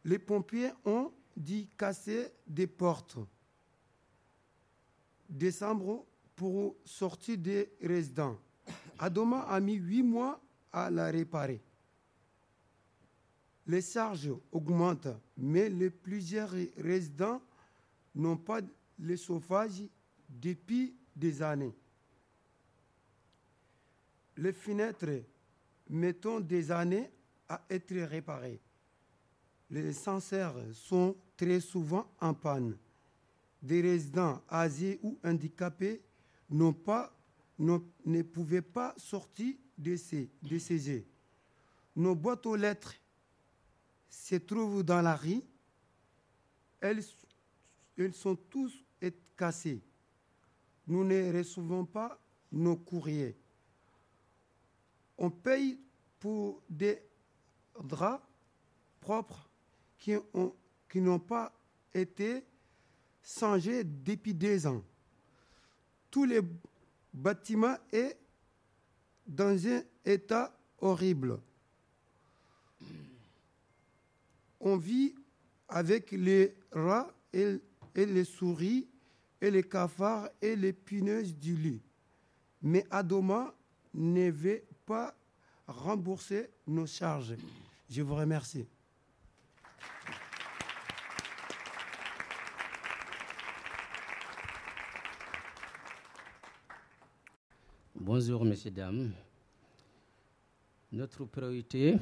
[0.03, 3.17] Les pompiers ont dit casser des portes.
[5.29, 8.37] Décembre pour sortir des résidents.
[8.99, 10.39] Adoma a mis huit mois
[10.71, 11.61] à la réparer.
[13.67, 15.07] Les charges augmentent,
[15.37, 17.41] mais les plusieurs résidents
[18.15, 18.61] n'ont pas
[18.97, 19.83] le chauffage
[20.29, 21.75] depuis des années.
[24.37, 25.23] Les fenêtres
[25.89, 27.09] mettent des années
[27.47, 28.59] à être réparées.
[29.69, 32.77] Les senseurs sont très souvent en panne.
[33.61, 36.01] Des résidents âgés ou handicapés
[36.49, 41.05] ne pouvaient pas sortir de ces, de ces
[41.95, 42.95] Nos boîtes aux lettres
[44.09, 45.41] se trouvent dans la rue.
[46.79, 47.03] Elles,
[47.97, 48.73] elles sont tous
[49.35, 49.81] cassées.
[50.87, 52.19] Nous ne recevons pas
[52.51, 53.35] nos courriers.
[55.17, 55.79] On paye
[56.19, 57.01] pour des
[57.83, 58.23] draps
[58.99, 59.49] propres
[59.97, 61.53] qui n'ont pas
[61.93, 62.43] été
[63.23, 64.83] changés depuis des ans.
[66.11, 66.41] Tous les
[67.13, 68.11] bâtiments sont
[69.27, 71.39] dans un état horrible.
[74.59, 75.15] On vit
[75.67, 77.59] avec les rats et,
[77.95, 78.87] et les souris
[79.41, 81.81] et les cafards et les punaises du lit.
[82.61, 83.53] Mais Adoma
[83.93, 85.15] ne veut pas
[85.67, 87.35] rembourser nos charges.
[87.89, 88.67] Je vous remercie.
[97.95, 99.13] Bonjour, messieurs, dames.
[100.91, 101.95] Notre priorité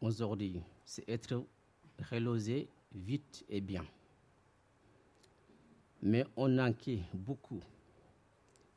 [0.00, 1.44] aujourd'hui, c'est être
[2.10, 3.84] relogé vite et bien.
[6.02, 7.60] Mais on manque beaucoup.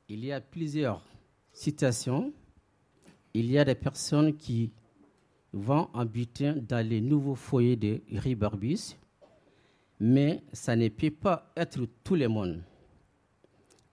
[0.09, 1.05] Il y a plusieurs
[1.53, 2.33] situations.
[3.33, 4.71] Il y a des personnes qui
[5.53, 8.97] vont habiter dans les nouveaux foyers de Ribarbus,
[9.99, 12.61] mais ça ne peut pas être tout le monde.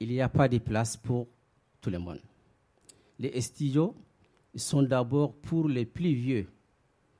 [0.01, 1.27] Il n'y a pas de place pour
[1.81, 2.21] tout le monde.
[3.19, 3.95] Les studios
[4.55, 6.47] sont d'abord pour les plus vieux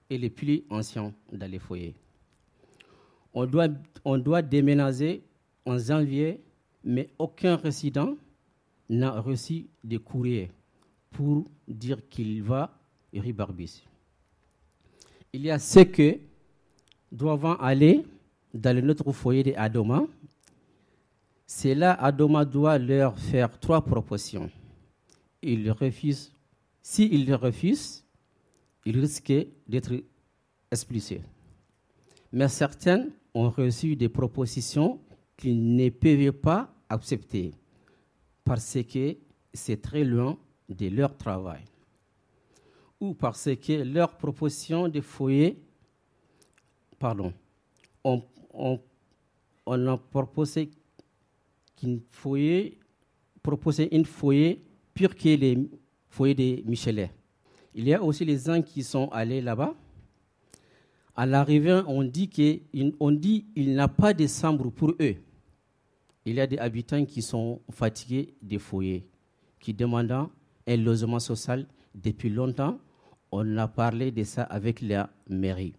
[0.09, 1.95] et les plus anciens dans les foyers.
[3.35, 3.69] On doit,
[4.05, 5.23] on doit déménager
[5.69, 6.41] en janvier,
[6.83, 8.17] mais aucun résident
[8.89, 10.51] n'a reçu de courrier
[11.11, 12.75] pour dire qu'il va
[13.13, 13.83] Ribarbis.
[15.33, 16.19] il y a ceux qui
[17.11, 18.05] doivent aller
[18.53, 20.05] dans le notre foyer de Adoma.
[21.47, 24.51] C'est là Adoma doit leur faire trois propositions.
[25.43, 26.33] Ils refusent.
[26.83, 28.05] S'ils le refusent,
[28.85, 29.95] ils risquent d'être
[30.71, 31.23] expulsés.
[32.33, 35.01] Mais certains ont reçu des propositions
[35.39, 37.53] qu'ils ne peuvent pas accepter
[38.45, 39.17] parce que
[39.55, 40.37] c'est très loin
[40.69, 41.63] de leur travail
[43.01, 45.57] ou parce que leur proposition de foyer,
[46.99, 47.33] pardon,
[48.05, 48.27] on,
[49.67, 50.71] a proposé
[51.77, 52.79] qu'une foyer,
[53.43, 55.71] proposé une foyer pire que les
[56.09, 57.11] foyers de Michelet.
[57.75, 59.75] Il y a aussi les gens qui sont allés là-bas.
[61.15, 65.17] À l'arrivée, on dit qu'il n'a pas de chambre pour eux.
[66.29, 69.07] Il y a des habitants qui sont fatigués des foyers,
[69.59, 70.29] qui demandent
[70.67, 72.79] un logement social depuis longtemps.
[73.33, 75.73] On a parlé de ça avec la mairie.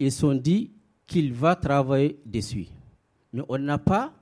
[0.00, 0.72] Ils sont dit
[1.06, 2.66] qu'il va travailler dessus.
[3.32, 4.12] Mais on n'a pas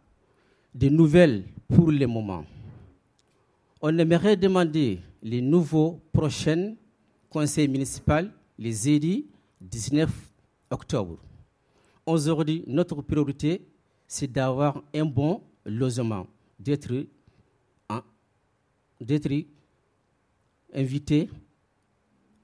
[0.74, 2.44] de nouvelles pour le moment.
[3.80, 6.74] On aimerait demander les nouveaux prochains
[7.30, 9.24] conseils municipaux, les EDI,
[9.62, 10.10] 19
[10.70, 11.16] octobre.
[12.04, 13.62] Aujourd'hui, notre priorité,
[14.12, 16.26] c'est d'avoir un bon logement,
[16.58, 16.92] d'être
[20.74, 21.30] invité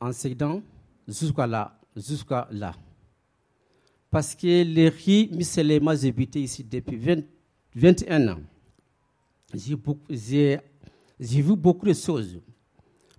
[0.00, 0.62] en s'aidant
[1.06, 2.74] jusqu'à là, jusqu'à là.
[4.10, 7.20] Parce que les riz musulmans habité ici depuis 20,
[7.74, 8.40] 21 ans.
[9.52, 9.76] J'ai
[11.42, 12.40] vu beaucoup de choses.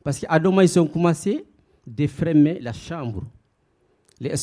[0.03, 1.45] Parce qu'à ils ont commencé
[1.85, 3.25] à fermer la chambre.
[4.19, 4.33] Les,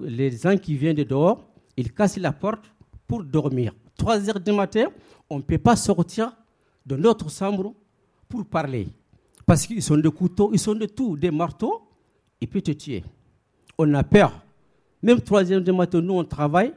[0.00, 2.72] les gens qui viennent de dehors, ils cassent la porte
[3.06, 3.72] pour dormir.
[3.96, 4.86] 3 heures du matin,
[5.28, 6.32] on ne peut pas sortir
[6.84, 7.72] de notre chambre
[8.28, 8.88] pour parler.
[9.44, 11.82] Parce qu'ils sont de couteaux, ils sont de tout, des marteaux,
[12.40, 13.04] ils peuvent te tuer.
[13.78, 14.42] On a peur.
[15.02, 16.72] Même 3 heures du matin, nous, on travaille.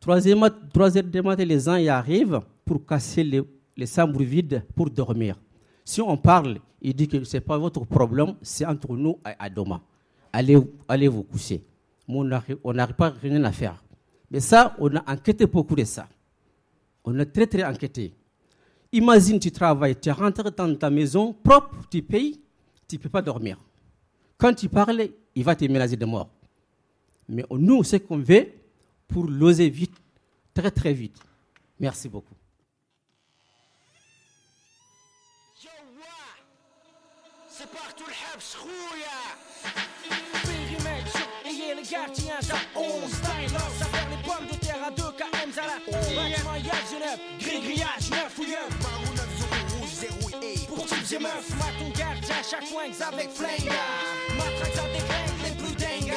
[0.00, 3.42] 3 heures du matin, les gens y arrivent pour casser les,
[3.76, 5.38] les chambres vides pour dormir.
[5.84, 9.48] Si on parle, il dit que ce n'est pas votre problème, c'est entre nous à
[9.48, 9.80] Doma.
[10.32, 11.62] Allez, allez vous coucher.
[12.08, 13.82] on n'arrive pas à rien à faire.
[14.30, 16.08] Mais ça, on a enquêté beaucoup de ça.
[17.04, 18.12] On a très très enquêté.
[18.92, 22.40] Imagine, tu travailles, tu rentres dans ta maison propre, tu payes,
[22.88, 23.58] tu ne peux pas dormir.
[24.38, 26.28] Quand tu parles, il va te menacer de mort.
[27.28, 28.48] Mais nous, ce qu'on veut,
[29.08, 29.94] pour l'oser vite,
[30.54, 31.16] très très vite.
[31.78, 32.34] Merci beaucoup.
[37.48, 38.12] C'est partout le
[41.90, 46.26] gardien, ça 11 style, ça faire les pommes de terre à 2 km à Bâtiment
[46.90, 51.50] Genève, gris grillage, 9 fouilleux Barou 9, 0 rouge, 0 et Pour types et meufs,
[51.58, 53.82] maton gardien, chaque coin avec flinga
[54.36, 56.16] Matraque ça dégringue les plus dingues.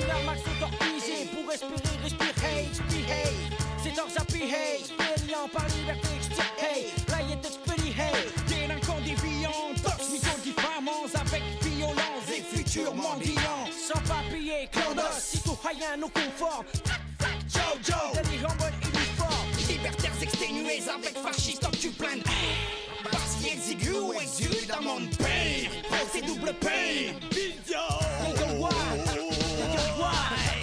[0.00, 0.36] Une arme
[1.34, 3.34] pour respirer, respire, hey, speed, hey.
[3.82, 6.08] C'est hors à hey, expérience par liberté,
[6.58, 6.86] hey.
[7.08, 7.36] Là y'a
[8.04, 8.28] hey.
[8.46, 13.57] Délinquant déviant, tox, mytho diffamants avec violence et futur mendiant
[15.68, 16.66] clandos, citoyen non conforme
[17.48, 19.48] Jojo, en mode uniforme.
[19.68, 22.22] Libertaires exténués avec fascistes en tu plaines
[23.10, 28.68] Parce qu'il exigu ou exude un monde pire Pensez double paye Idiot.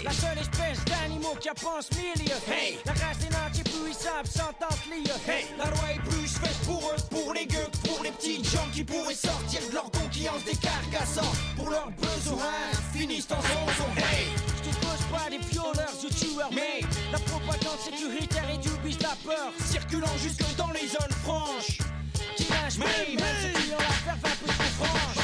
[0.04, 2.36] La seule espèce d'animaux qui pense milieu.
[2.48, 2.78] Hey.
[2.86, 5.46] La race des nantis puissables s'entendent lieu hey.
[5.58, 8.84] La loi est plus faite pour eux, pour les gueux, pour les petits gens qui
[8.84, 14.55] pourraient sortir de leur conquillance des carcassants Pour leurs besoins finissent en zonzon Hey
[16.52, 16.82] Mais
[17.12, 21.80] la propagande sécuritaire et du bis la peur Circulant jusque dans les zones franches.
[22.36, 25.15] Qui mais, même ceux qui ont la verve un peu trop franche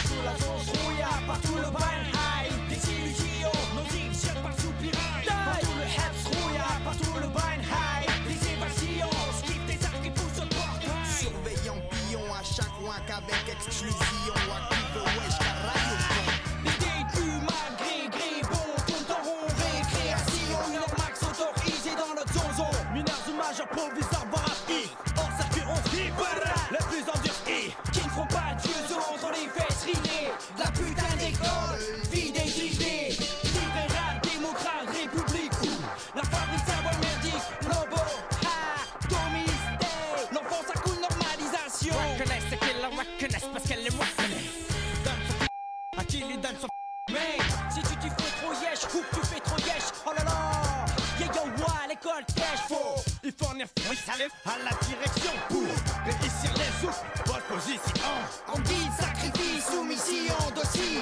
[54.11, 55.61] salut à la direction pour
[56.03, 56.95] réussir les sous
[57.25, 58.11] Bonne position
[58.53, 60.99] On dit sacrifice, soumission, dossier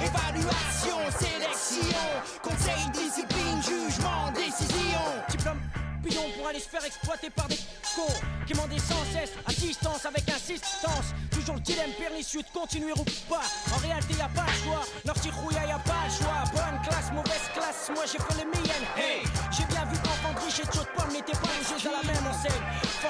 [0.00, 1.98] évaluation, sélection,
[2.42, 5.04] conseil, discipline, jugement, décision.
[5.28, 5.60] Diplôme
[6.02, 7.58] bidon pour aller se faire exploiter par des
[7.96, 8.14] cons
[8.46, 11.12] qui m'en sans cesse à distance avec insistance.
[11.30, 13.42] Toujours le dilemme pernicieux de continuer ou pas.
[13.74, 14.84] En réalité, y a pas le choix.
[15.04, 16.44] Norti rouilla, y a pas le choix.
[16.52, 18.88] Bonne classe, mauvaise classe, moi j'ai fait les miennes.
[18.96, 19.22] Hey,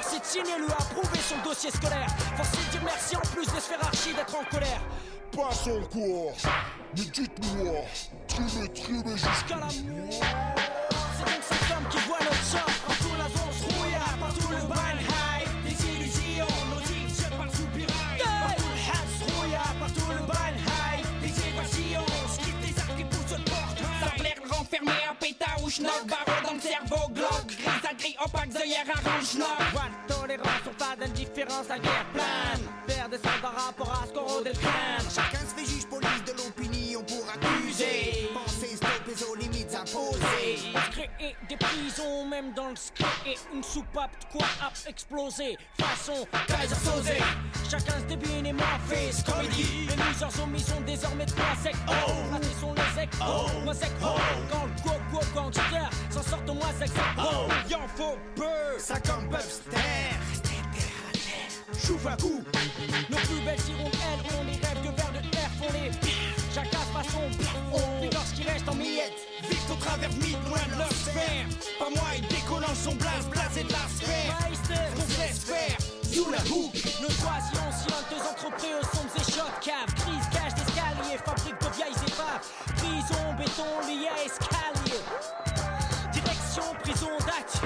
[0.09, 2.07] De signer, lui a approuvé son dossier scolaire.
[2.35, 4.81] Forcé de dire merci en plus de se faire archi d'être en colère.
[5.31, 6.33] Pas encore,
[6.97, 7.81] mais dites-moi,
[8.27, 10.19] tribé, tribé jusqu'à la mort.
[11.15, 12.57] C'est donc cet homme qui voit notre sang.
[12.87, 15.47] Partout la zone se rouilla, partout le ban high.
[15.63, 16.81] Des illusions, nos
[17.13, 18.19] se par soupirail.
[18.19, 21.05] Partout le hat se rouilla, partout le ban high.
[21.21, 23.77] Des évasions, skip des arcs qui poussent le porte.
[24.01, 27.07] Ça l'air renfermé à pétouche, knock, barreau dans le cerveau,
[28.19, 29.47] à opaque, hier arrange, knock.
[29.73, 32.61] One tolérance sur pas d'indifférence, la guerre plane.
[32.87, 34.51] Faire des par rapport à ce qu'on rôde
[35.13, 35.38] Chacun
[40.91, 42.75] Créer des prisons, même dans le
[43.25, 45.57] et une soupape de quoi a explosé.
[45.79, 47.17] Façon Kaiser Sosé.
[47.69, 48.55] Chacun se débine et
[48.87, 49.87] fait comédie.
[49.87, 51.75] Les losers hommes sont désormais de quoi sec.
[51.87, 53.17] Oh, ratés sont les ex.
[53.21, 53.91] Oh, moi sec.
[54.01, 54.17] Oh,
[54.51, 56.91] quand le go go gangster s'en sort au moins sec.
[57.17, 58.79] Oh, y'en faut peu.
[58.79, 59.77] Ça comme Bubster.
[61.85, 62.43] Chouffe un coup.
[63.09, 65.91] Nos plus belles hirondelles ont les rêves de verre de terre font les
[66.53, 67.21] Chacun façon
[67.73, 69.28] on lorsqu'il reste en miettes
[69.71, 71.45] au travers de mythes, loin de leur sphère.
[71.77, 74.37] Pas moi, il décollant son blaze, blasé de la sphère.
[74.95, 75.77] Qu'on se laisse faire,
[76.11, 76.73] you la hook.
[77.01, 82.45] Nos choisillons silencieuses entreprises, sombres et shot cave Crise, cage d'escalier, fabrique de vieilles épaves.
[82.77, 85.01] Prison, béton, lié à escalier.
[86.11, 87.61] Direction, prison d'acte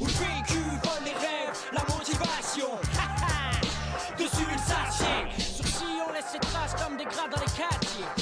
[0.00, 2.70] Où le vécu vole les rêves, la motivation.
[4.18, 8.17] Dessus une sachet Sur on laisse ses traces comme des grades dans les quartiers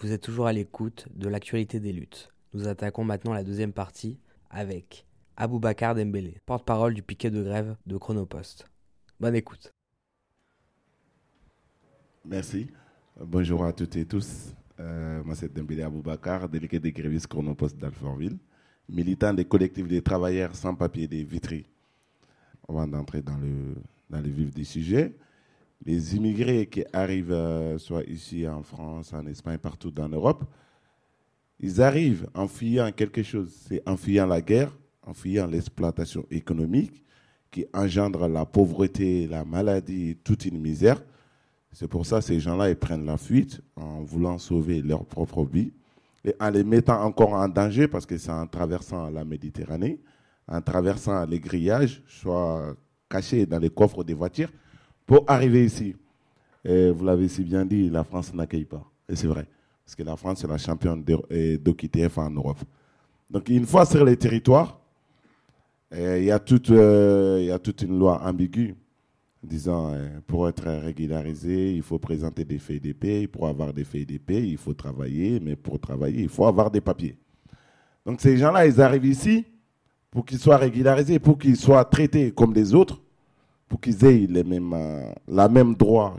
[0.00, 2.32] Vous êtes toujours à l'écoute de l'actualité des luttes.
[2.54, 4.18] Nous attaquons maintenant la deuxième partie
[4.48, 5.06] avec
[5.36, 8.66] Aboubacar Dembélé, porte-parole du piquet de grève de Chronopost.
[9.20, 9.72] Bonne écoute.
[12.24, 12.70] Merci.
[13.18, 14.54] Bonjour à toutes et tous.
[14.78, 18.38] Euh, moi, c'est Dembélé Aboubacar, délégué des grévistes Chronopost d'Alfortville,
[18.88, 21.66] militant des collectifs des travailleurs sans papier des Vitry.
[22.66, 23.74] On va entrer dans le,
[24.08, 25.14] dans le vif du sujet.
[25.84, 30.44] Les immigrés qui arrivent, euh, soit ici en France, en Espagne, partout dans l'Europe,
[31.58, 33.50] ils arrivent en fuyant quelque chose.
[33.66, 34.76] C'est en fuyant la guerre,
[35.06, 37.04] en fuyant l'exploitation économique
[37.50, 41.02] qui engendre la pauvreté, la maladie, toute une misère.
[41.72, 45.44] C'est pour ça que ces gens-là, ils prennent la fuite en voulant sauver leur propre
[45.44, 45.72] vie
[46.24, 50.00] et en les mettant encore en danger parce que c'est en traversant la Méditerranée,
[50.46, 52.74] en traversant les grillages, soit
[53.08, 54.50] cachés dans les coffres des voitures,
[55.10, 55.96] pour arriver ici.
[56.64, 58.84] Et vous l'avez si bien dit, la France n'accueille pas.
[59.08, 59.44] Et c'est vrai.
[59.84, 62.60] Parce que la France est la championne d'OQTF en Europe.
[63.28, 64.78] Donc une fois sur les territoires,
[65.90, 68.76] il y, a toute, euh, il y a toute une loi ambiguë
[69.42, 73.26] disant euh, pour être régularisé, il faut présenter des faits d'épée.
[73.26, 75.40] Pour avoir des faits d'épée, il faut travailler.
[75.40, 77.16] Mais pour travailler, il faut avoir des papiers.
[78.06, 79.44] Donc ces gens-là, ils arrivent ici
[80.08, 83.02] pour qu'ils soient régularisés, pour qu'ils soient traités comme des autres,
[83.70, 86.16] pour qu'ils aient les mêmes, euh, la même droit,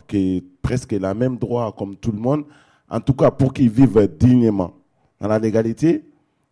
[0.62, 2.46] presque la même droit comme tout le monde.
[2.90, 4.74] En tout cas, pour qu'ils vivent dignement
[5.20, 6.06] dans la légalité,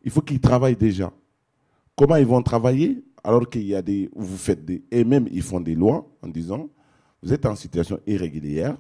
[0.04, 1.10] il faut qu'ils travaillent déjà.
[1.96, 5.42] Comment ils vont travailler alors qu'il y a des, vous faites des, et même ils
[5.42, 6.68] font des lois en disant,
[7.24, 8.76] vous êtes en situation irrégulière,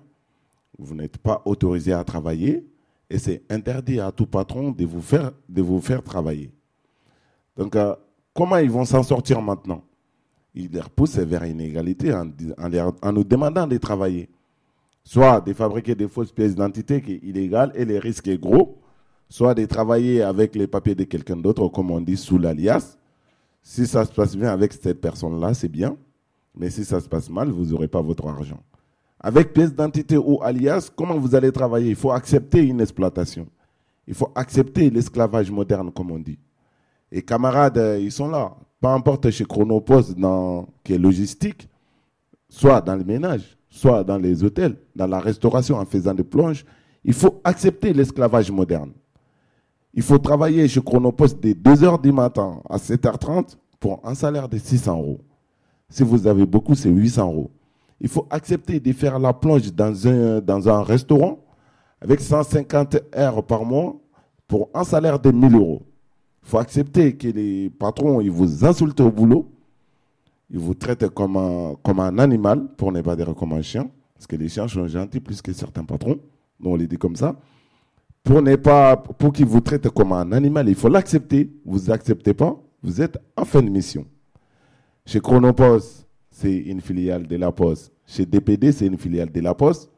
[0.77, 2.65] vous n'êtes pas autorisé à travailler,
[3.09, 6.51] et c'est interdit à tout patron de vous faire, de vous faire travailler.
[7.55, 7.95] Donc, euh,
[8.33, 9.83] comment ils vont s'en sortir maintenant?
[10.53, 14.29] Ils les repoussent vers une égalité en, nous demandant de travailler.
[15.03, 18.79] Soit de fabriquer des fausses pièces d'identité qui est illégal et les risques est gros,
[19.29, 22.97] soit de travailler avec les papiers de quelqu'un d'autre, comme on dit, sous l'alias,
[23.61, 25.97] si ça se passe bien avec cette personne-là, c'est bien.
[26.55, 28.59] Mais si ça se passe mal, vous n'aurez pas votre argent.
[29.19, 31.89] Avec pièce d'identité ou alias, comment vous allez travailler?
[31.89, 33.47] Il faut accepter une exploitation.
[34.07, 36.39] Il faut accepter l'esclavage moderne, comme on dit.
[37.11, 38.55] Et camarades, euh, ils sont là.
[38.81, 41.67] Peu importe chez Chronopost, dans, qui est logistique,
[42.47, 46.65] soit dans le ménage, soit dans les hôtels, dans la restauration en faisant des plonges.
[47.03, 48.91] Il faut accepter l'esclavage moderne.
[49.93, 54.57] Il faut travailler chez Chronopost de 2h du matin à 7h30 pour un salaire de
[54.57, 55.21] 600 euros.
[55.89, 57.51] Si vous avez beaucoup, c'est 800 euros.
[57.99, 61.39] Il faut accepter de faire la plonge dans un, dans un restaurant
[61.99, 63.97] avec 150 heures par mois
[64.47, 65.83] pour un salaire de 1000 euros.
[66.41, 69.51] Faut accepter que les patrons ils vous insultent au boulot,
[70.49, 73.89] ils vous traitent comme un, comme un animal, pour ne pas dire comme un chien,
[74.15, 76.19] parce que les chiens sont gentils plus que certains patrons,
[76.63, 77.35] on les dit comme ça.
[78.23, 81.49] Pour ne pas, pour qu'ils vous traitent comme un animal, il faut l'accepter.
[81.65, 84.05] Vous n'acceptez pas, vous êtes en fin de mission.
[85.05, 87.91] Chez Chronopost, c'est une filiale de la Poste.
[88.05, 89.89] Chez DPD, c'est une filiale de la Poste.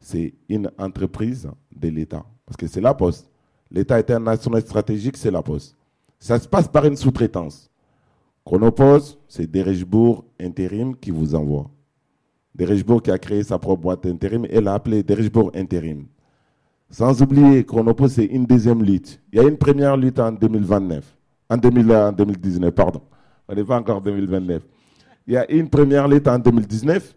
[0.00, 2.24] C'est une entreprise de l'État.
[2.46, 3.30] Parce que c'est la Poste.
[3.70, 5.76] L'État international stratégique, c'est la Poste.
[6.18, 7.70] Ça se passe par une sous-traitance.
[8.44, 11.70] Chronopost, c'est Derechbourg Intérim qui vous envoie.
[12.54, 16.06] Derechbourg qui a créé sa propre boîte intérim, elle l'a appelé Derechbourg Intérim.
[16.90, 19.20] Sans oublier, Chronopost, c'est une deuxième lutte.
[19.32, 21.04] Il y a une première lutte en 2029.
[21.50, 23.02] En, 2000, en 2019, pardon.
[23.48, 24.62] On pas encore en 2029.
[25.26, 27.14] Il y a une première lutte en 2019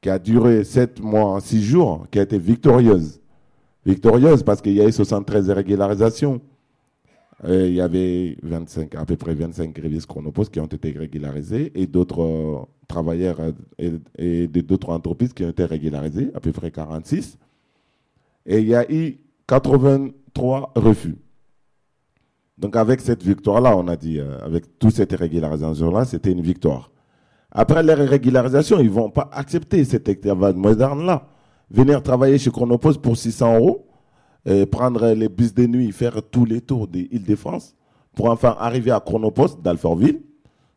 [0.00, 3.20] qui a duré 7 mois, 6 jours, qui a été victorieuse.
[3.84, 6.40] Victorieuse parce qu'il y a eu 73 régularisations.
[7.48, 11.72] Et il y avait 25, à peu près 25 grévistes chronopostes qui ont été régularisés
[11.74, 13.52] et d'autres euh, travailleurs euh,
[14.16, 17.38] et, et d'autres entreprises qui ont été régularisées, à peu près 46.
[18.46, 19.18] Et il y a eu
[19.48, 21.16] 83 refus.
[22.58, 26.92] Donc avec cette victoire-là, on a dit, euh, avec toute cette régularisation-là, c'était une victoire.
[27.50, 31.26] Après leur régularisation, ils ne vont pas accepter cette activité moderne-là.
[31.70, 33.86] Venir travailler chez Chronopost pour 600 euros,
[34.70, 37.74] prendre les bus de nuit, faire tous les tours des Île-de-France,
[38.14, 40.20] pour enfin arriver à Chronopost d'Alfortville,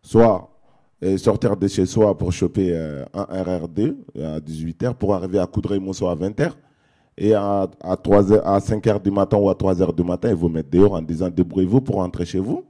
[0.01, 0.49] soit
[1.03, 5.45] euh, sortir de chez soi pour choper euh, un RR2 à 18h, pour arriver à
[5.45, 6.51] Coudray-Mousseau à 20h,
[7.17, 10.35] et à, à, 3 heures, à 5h du matin ou à 3h du matin, ils
[10.35, 12.63] vous mettent dehors en disant débrouillez-vous pour rentrer chez vous.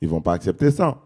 [0.00, 0.98] Ils ne vont pas accepter ça.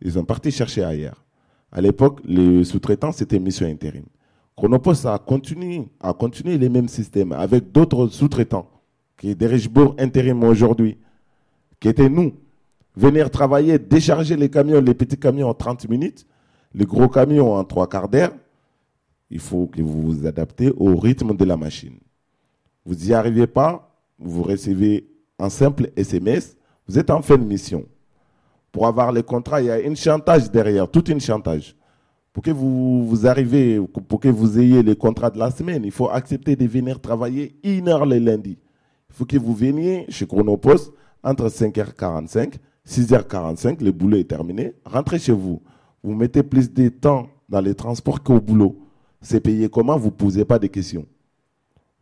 [0.00, 1.22] Ils sont partis chercher ailleurs.
[1.70, 4.04] À l'époque, les sous-traitants, c'était mission intérim.
[4.56, 8.66] Chronopost a continué, a continué les mêmes systèmes avec d'autres sous-traitants
[9.16, 10.98] qui dirigent Bourg intérim aujourd'hui,
[11.80, 12.34] qui étaient nous.
[12.94, 16.26] Venir travailler, décharger les camions, les petits camions en 30 minutes,
[16.74, 18.32] les gros camions en trois quarts d'heure.
[19.30, 21.96] Il faut que vous vous adaptez au rythme de la machine.
[22.84, 25.08] Vous n'y arrivez pas, vous recevez
[25.38, 26.56] un simple SMS,
[26.86, 27.86] vous êtes en fin de mission.
[28.70, 31.76] Pour avoir les contrats, il y a une chantage derrière, toute une chantage.
[32.32, 35.90] Pour que vous, vous arrivez, pour que vous ayez les contrats de la semaine, il
[35.90, 38.58] faut accepter de venir travailler une heure le lundi.
[39.12, 40.92] Faut que vous veniez chez Chronopost
[41.22, 42.54] entre 5h45,
[42.88, 45.62] 6h45, le boulot est terminé, rentrez chez vous.
[46.02, 48.76] Vous mettez plus de temps dans les transports qu'au boulot.
[49.20, 49.96] C'est payé comment?
[49.96, 51.06] Vous ne posez pas de questions.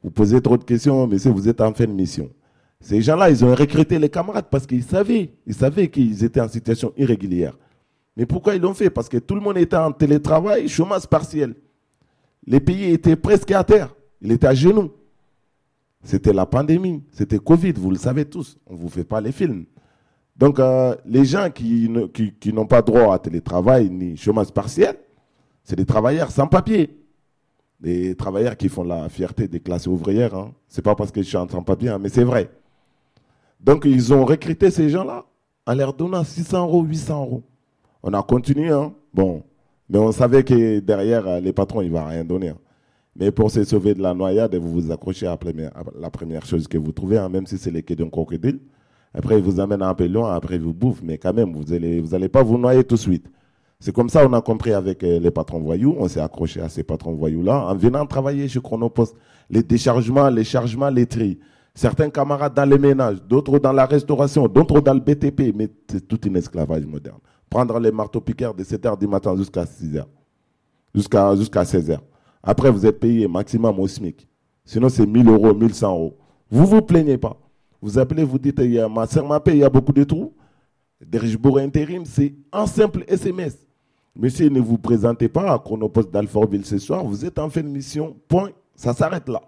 [0.03, 2.31] Vous posez trop de questions, monsieur, vous êtes en fin de mission.
[2.81, 6.49] Ces gens-là, ils ont recruté les camarades parce qu'ils savaient, ils savaient qu'ils étaient en
[6.49, 7.59] situation irrégulière.
[8.17, 8.89] Mais pourquoi ils l'ont fait?
[8.89, 11.55] Parce que tout le monde était en télétravail, chômage partiel.
[12.47, 13.95] Les pays étaient presque à terre.
[14.23, 14.91] Il était à genoux.
[16.03, 18.59] C'était la pandémie, c'était Covid, vous le savez tous.
[18.66, 19.66] On ne vous fait pas les films.
[20.36, 24.96] Donc, euh, les gens qui, n'ont pas droit à télétravail ni chômage partiel,
[25.62, 26.96] c'est des travailleurs sans papier.
[27.78, 30.34] Des travailleurs qui font la fierté des classes ouvrières.
[30.34, 30.53] Hein.
[30.68, 32.51] Ce n'est pas parce que je suis en sans papier, hein, mais c'est vrai.
[33.61, 35.26] Donc, ils ont recruté ces gens-là
[35.66, 37.42] en leur donnant 600 euros, 800 euros.
[38.03, 38.94] On a continué, hein.
[39.12, 39.42] Bon.
[39.90, 42.53] Mais on savait que derrière, les patrons, ils ne vont rien donner.
[43.17, 45.39] Mais pour se sauver de la noyade, vous vous accrochez à,
[45.99, 48.61] la première chose que vous trouvez, hein, même si c'est les quais d'un crocodile.
[49.13, 51.03] Après, ils vous amènent un peu loin, après, ils vous bouffent.
[51.03, 53.27] Mais quand même, vous n'allez vous allez pas vous noyer tout de suite.
[53.81, 55.97] C'est comme ça on a compris avec euh, les patrons voyous.
[55.99, 59.17] On s'est accroché à ces patrons voyous-là en venant travailler chez Chronopost.
[59.49, 61.39] Les déchargements, les chargements, les tris.
[61.75, 65.57] Certains camarades dans les ménages, d'autres dans la restauration, d'autres dans le BTP.
[65.57, 67.19] Mais c'est tout un esclavage moderne.
[67.49, 70.05] Prendre les marteaux-piqueurs de 7h du matin jusqu'à 6h.
[70.95, 71.99] Jusqu'à jusqu'à 16h.
[72.43, 74.26] Après, vous êtes payé maximum au SMIC.
[74.64, 76.16] Sinon, c'est 1000 euros, 1100 euros.
[76.51, 77.36] Vous ne vous plaignez pas.
[77.82, 79.07] Vous appelez, vous dites, il y a, ma
[79.47, 80.32] il y a beaucoup de trous.
[81.05, 83.57] Derrichebourg intérim, c'est un simple SMS.
[84.14, 87.68] Monsieur, ne vous présentez pas à Chronopost d'Alfortville ce soir, vous êtes en fin de
[87.68, 89.41] mission, point, ça s'arrête là.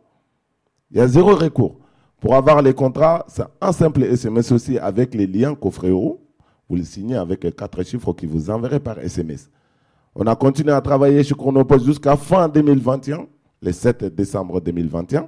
[0.90, 1.76] Il y a zéro recours.
[2.20, 6.20] Pour avoir les contrats, c'est un simple SMS aussi avec les liens coffret-euro.
[6.68, 9.50] Vous le signez avec quatre chiffres qui vous enverrez par SMS.
[10.14, 13.26] On a continué à travailler chez Chronopost jusqu'à fin 2021,
[13.62, 15.26] le 7 décembre 2021.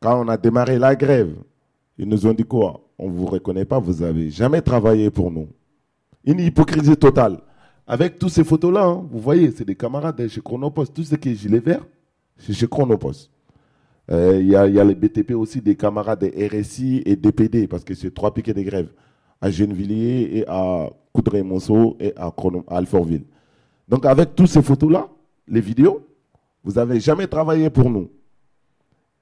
[0.00, 1.36] Quand on a démarré la grève,
[1.96, 2.80] ils nous ont dit quoi?
[2.98, 5.48] On ne vous reconnaît pas, vous n'avez jamais travaillé pour nous.
[6.24, 7.38] Une hypocrisie totale.
[7.86, 10.92] Avec toutes ces photos-là, hein, vous voyez, c'est des camarades de chez Chronopost.
[10.92, 11.86] Tout ce qui est gilet vert,
[12.38, 13.30] c'est chez Chronopost.
[14.10, 17.94] Euh, Il y, a, les BTP aussi, des camarades de RSI et DPD, parce que
[17.94, 18.88] c'est trois piquets de grève,
[19.40, 22.32] à Gennevilliers et à Coudray-Monceau et à
[22.68, 23.24] Alfortville.
[23.88, 25.08] Donc avec toutes ces photos-là,
[25.48, 26.06] les vidéos.
[26.62, 28.10] Vous n'avez jamais travaillé pour nous.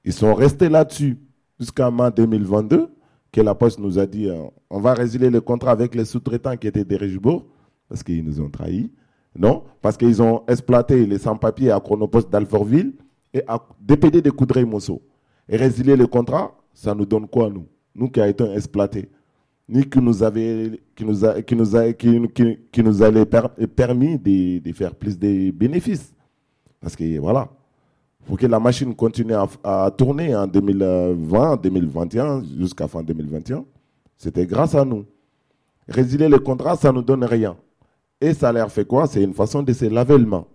[0.05, 1.17] Ils sont restés là-dessus
[1.59, 2.89] jusqu'à mai 2022,
[3.31, 6.55] que la Poste nous a dit euh, on va résilier le contrat avec les sous-traitants
[6.57, 7.45] qui étaient des Rigibourg,
[7.89, 8.91] parce qu'ils nous ont trahis.
[9.35, 12.93] Non, parce qu'ils ont exploité les sans-papiers à Chronopost d'Alfortville
[13.33, 15.01] et à DPD de Coudray-Mosso.
[15.49, 17.65] Et résilier le contrat, ça nous donne quoi, nous?
[17.95, 19.09] Nous qui avons été exploités.
[19.69, 22.21] Ni qui nous avait, qui nous a, qui nous a, qui,
[22.71, 26.13] qui, nous per- permis de, de faire plus de bénéfices.
[26.81, 27.49] Parce que voilà,
[28.25, 29.33] faut que la machine continue
[29.63, 33.63] à, tourner en 2020, 2021, jusqu'à fin 2021.
[34.17, 35.05] C'était grâce à nous.
[35.87, 37.55] Résilier le contrat, ça nous donne rien.
[38.19, 39.07] Et ça leur fait quoi?
[39.07, 40.45] C'est une façon de se laver le main.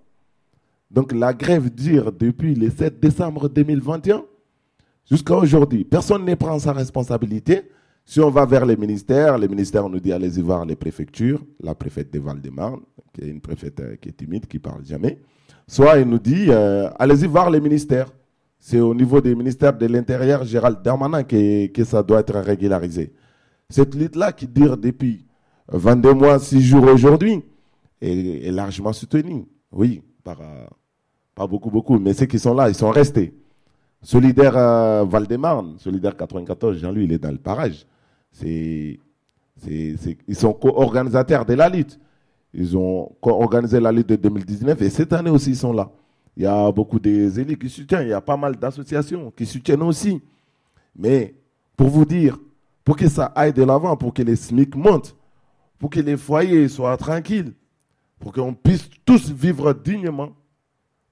[0.91, 4.23] Donc la grève dure depuis le 7 décembre 2021
[5.11, 5.85] jusqu'à aujourd'hui.
[5.85, 7.63] Personne ne prend sa responsabilité.
[8.09, 11.75] Si on va vers les ministères, les ministères nous disent allez-y voir les préfectures, la
[11.75, 12.81] préfète de Val-de-Marne,
[13.13, 15.19] qui est une préfète euh, qui est timide, qui parle jamais.
[15.67, 18.11] Soit il nous dit euh, allez-y voir les ministères.
[18.59, 23.13] C'est au niveau des ministères de l'Intérieur, Gérald Darmanin, que, que ça doit être régularisé.
[23.69, 25.27] Cette lutte-là qui dure depuis
[25.71, 27.45] 22 mois, 6 jours aujourd'hui,
[28.01, 29.45] est, est largement soutenue.
[29.71, 30.65] Oui, par, euh,
[31.35, 33.35] pas beaucoup, beaucoup, mais ceux qui sont là, ils sont restés.
[34.01, 37.85] Solidaire euh, Val-de-Marne, Solidaire 94, Jean-Louis, il est dans le parage.
[38.31, 38.99] C'est,
[39.67, 41.99] ils sont co-organisateurs de la lutte.
[42.55, 45.91] Ils ont co-organisé la lutte de 2019 et cette année aussi, ils sont là.
[46.37, 49.45] Il y a beaucoup des élus qui soutiennent, il y a pas mal d'associations qui
[49.45, 50.23] soutiennent aussi.
[50.97, 51.35] Mais
[51.77, 52.39] pour vous dire,
[52.85, 55.17] pour que ça aille de l'avant, pour que les SMIC montent,
[55.79, 57.53] pour que les foyers soient tranquilles,
[58.21, 60.31] pour qu'on puisse tous vivre dignement,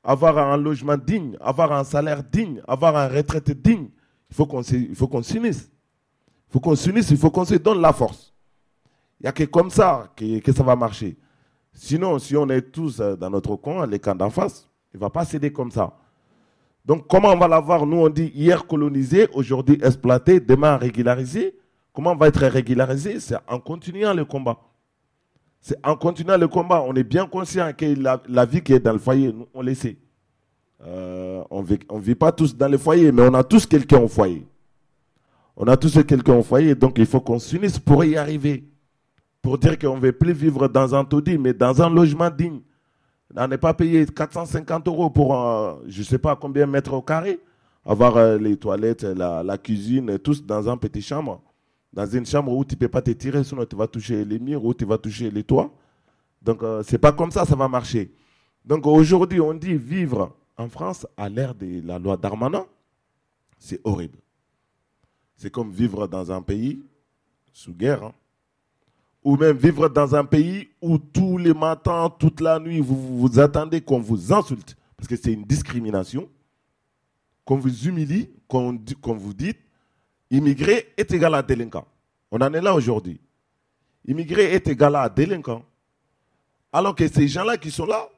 [0.02, 3.88] avoir un logement digne, avoir un salaire digne, avoir un retraite digne,
[4.30, 5.70] il faut qu'on se- il faut qu'on s'unisse.
[6.56, 8.32] Faut qu'on s'unisse, il faut qu'on se donne la force.
[9.20, 11.14] Il n'y a que comme ça que, ça va marcher.
[11.74, 15.00] Sinon, si on est tous euh, dans notre coin, les camps d'en face, il ne
[15.02, 15.92] va pas céder comme ça.
[16.82, 17.84] Donc, comment on va l'avoir?
[17.84, 21.58] Nous, on dit hier colonisé, aujourd'hui exploité, demain régularisé.
[21.92, 23.20] Comment on va être régularisé?
[23.20, 24.56] C'est en continuant le combat.
[25.60, 26.82] C'est en continuant le combat.
[26.88, 27.84] On est bien conscient que
[28.26, 29.98] la, vie qui est dans le foyer, on le sait.
[30.86, 34.08] Euh, on ne vit pas tous dans le foyer, mais on a tous quelqu'un au
[34.08, 34.46] foyer.
[35.56, 38.68] On a tous quelqu'un au foyer, donc il faut qu'on s'unisse pour y arriver.
[39.40, 42.60] Pour dire qu'on ne veut plus vivre dans un taudis, mais dans un logement digne.
[43.34, 45.34] On n'est pas payé 450 euros pour,
[45.86, 47.40] je ne sais pas combien mètres au carré,
[47.84, 51.42] avoir euh, les toilettes, la, cuisine, tous dans un petit chambre.
[51.92, 54.38] Dans une chambre où tu ne peux pas te tirer, sinon tu vas toucher les
[54.38, 55.72] murs, où tu vas toucher les toits.
[56.42, 58.12] Donc, euh, c'est pas comme ça, ça va marcher.
[58.64, 62.66] Donc, aujourd'hui, on dit vivre en France à l'ère de la loi Darmanin,
[63.58, 64.18] c'est horrible.
[65.36, 66.82] C'est comme vivre dans un pays
[67.52, 68.04] sous guerre.
[68.04, 68.12] hein.
[69.22, 73.40] Ou même vivre dans un pays où tous les matins, toute la nuit, vous vous,
[73.40, 74.76] attendez qu'on vous insulte.
[74.96, 76.28] Parce que c'est une discrimination.
[77.44, 79.54] Qu'on vous humilie, qu'on vous dit
[80.30, 81.86] immigré est égal à délinquant.
[82.30, 83.20] On en est là aujourd'hui.
[84.06, 85.64] Immigré est égal à délinquant.
[86.72, 88.08] Alors que ces gens-là qui sont là,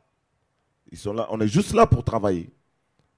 [0.91, 2.51] ils sont là, on est juste là pour travailler,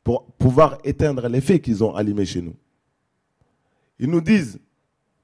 [0.03, 2.55] pour pouvoir éteindre les faits qu'ils ont allumés chez nous.
[4.01, 4.59] Ils nous disent,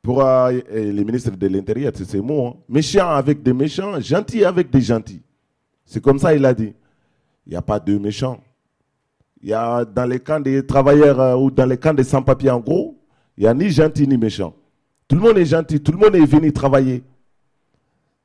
[0.02, 4.44] pour euh, les ministres de l'Intérieur, c'est ces mots, hein, méchants avec des méchants, gentils
[4.44, 5.22] avec des gentils.
[5.86, 6.74] C'est comme ça il a dit.
[7.46, 8.38] Il n'y a pas de méchants.
[9.42, 12.50] Il y a dans les camps des travailleurs euh, ou dans les camps des sans-papiers,
[12.50, 12.98] en gros,
[13.38, 14.54] il n'y a ni gentil ni méchant.
[15.08, 17.02] Tout le monde est gentil, tout le monde est venu travailler.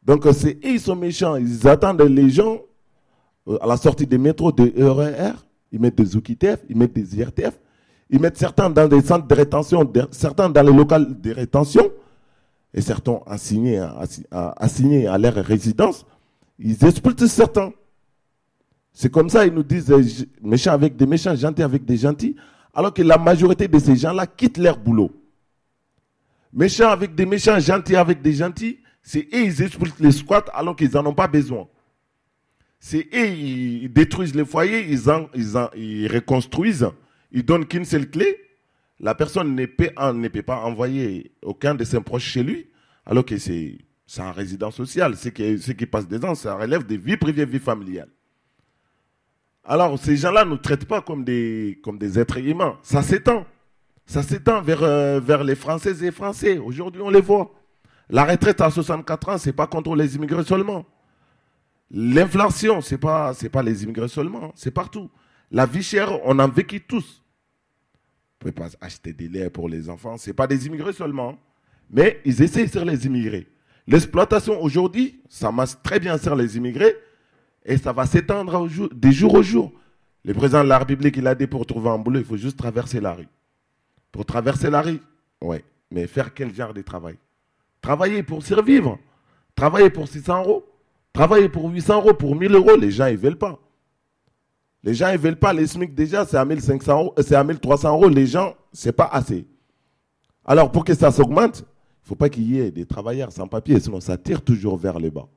[0.04, 1.38] Donc euh, c'est ils sont méchants.
[1.38, 2.60] Ils attendent les gens
[3.62, 5.32] à la sortie des métros, des RER.
[5.72, 7.58] Ils mettent des OQTF, ils mettent des IRTF.
[8.12, 11.89] Ils mettent certains dans des centres de rétention, certains dans les locales de rétention,
[12.74, 16.05] et certains assignés à, assi- à- assignés à leur résidence.
[16.59, 17.72] Ils exploitent certains.
[18.93, 20.03] C'est comme ça, ils nous disent euh,
[20.41, 22.36] méchants avec des méchants, gentils avec des gentils,
[22.74, 25.09] alors que la majorité de ces gens-là quittent leur boulot.
[26.53, 30.76] Méchants avec des méchants, gentils avec des gentils, c'est eux, ils exploitent les squats alors
[30.76, 31.68] qu'ils n'en ont pas besoin.
[32.80, 36.89] C'est eux, ils détruisent les foyers, ils, en- ils, en- ils reconstruisent,
[37.32, 38.38] ils donnent qu'une seule clé.
[39.00, 42.70] La personne ne peut, ne peut pas envoyer aucun de ses proches chez lui,
[43.06, 43.80] alors que c'est
[44.18, 45.16] un résident social.
[45.16, 48.10] Ce qui, ce qui passe dedans, ça relève des vies privées, vie familiale.
[49.64, 52.78] Alors, ces gens-là ne nous traitent pas comme des, comme des êtres humains.
[52.84, 53.46] Ça s'étend.
[54.06, 56.58] Ça s'étend vers, euh, vers les Françaises et Français.
[56.58, 57.54] Aujourd'hui, on les voit.
[58.10, 60.86] La retraite à 64 ans, ce n'est pas contre les immigrés seulement.
[61.92, 64.52] L'inflation, ce n'est pas, pas les immigrés seulement.
[64.56, 65.10] C'est partout.
[65.52, 67.20] La vie chère, on en vécu tous.
[68.44, 70.18] Ne pouvez pas acheter des laits pour les enfants.
[70.18, 71.38] Ce n'est pas des immigrés seulement.
[71.92, 73.48] Mais ils essaient sur les immigrés.
[73.86, 76.96] L'exploitation aujourd'hui, ça marche très bien sur les immigrés.
[77.64, 79.72] Et ça va s'étendre des jours au jour.
[80.26, 82.58] Le président de la République, il a dit pour trouver un boulot, il faut juste
[82.58, 83.28] traverser la rue.
[84.12, 85.00] Pour traverser la rue,
[85.42, 85.64] ouais.
[85.92, 87.18] Mais faire quel genre de travail?
[87.80, 88.98] Travailler pour survivre.
[89.56, 90.66] Travailler pour 600 euros.
[91.14, 93.60] Travailler pour 800 euros, pour 1000 euros, les gens, ils veulent pas.
[94.84, 95.54] Les gens, ils veulent pas.
[95.54, 98.10] Les SMIC, déjà, c'est à 1500 euros, euh, à 1300 euros.
[98.10, 99.46] Les gens, c'est pas assez.
[100.44, 101.60] Alors, pour que ça s'augmente,
[102.04, 105.00] il faut pas qu'il y ait des travailleurs sans papier, sinon ça tire toujours vers
[105.00, 105.28] le bas.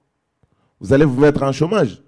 [0.81, 2.03] Vous allez vous mettre en chômage.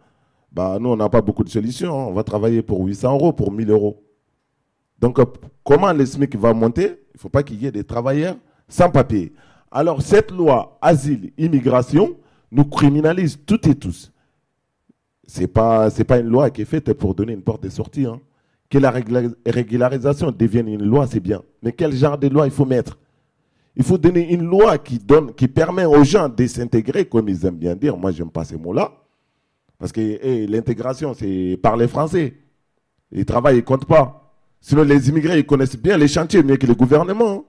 [0.51, 1.93] Bah, nous, on n'a pas beaucoup de solutions.
[1.93, 2.07] hein.
[2.09, 4.03] On va travailler pour 800 euros, pour 1000 euros.
[4.99, 5.27] Donc, euh,
[5.63, 6.85] comment le SMIC va monter?
[6.85, 9.35] Il ne faut pas qu'il y ait des travailleurs sans papier.
[9.71, 12.17] Alors, cette loi asile, immigration,
[12.51, 14.11] nous criminalise toutes et tous.
[15.27, 17.69] Ce n'est pas, c'est pas une loi qui est faite pour donner une porte de
[17.69, 18.07] sortie.
[18.07, 18.21] hein.
[18.69, 21.43] Que la régularisation devienne une loi, c'est bien.
[21.63, 22.99] Mais quel genre de loi il faut mettre?
[23.77, 27.45] Il faut donner une loi qui, donne, qui permet aux gens de s'intégrer, comme ils
[27.45, 27.97] aiment bien dire.
[27.97, 28.91] Moi, j'aime pas ces mots-là.
[29.79, 32.35] Parce que eh, l'intégration, c'est parler français.
[33.13, 34.35] Ils travaillent, ils comptent pas.
[34.61, 37.31] Sinon, les immigrés, ils connaissent bien les chantiers mieux que le gouvernement.
[37.33, 37.45] hein.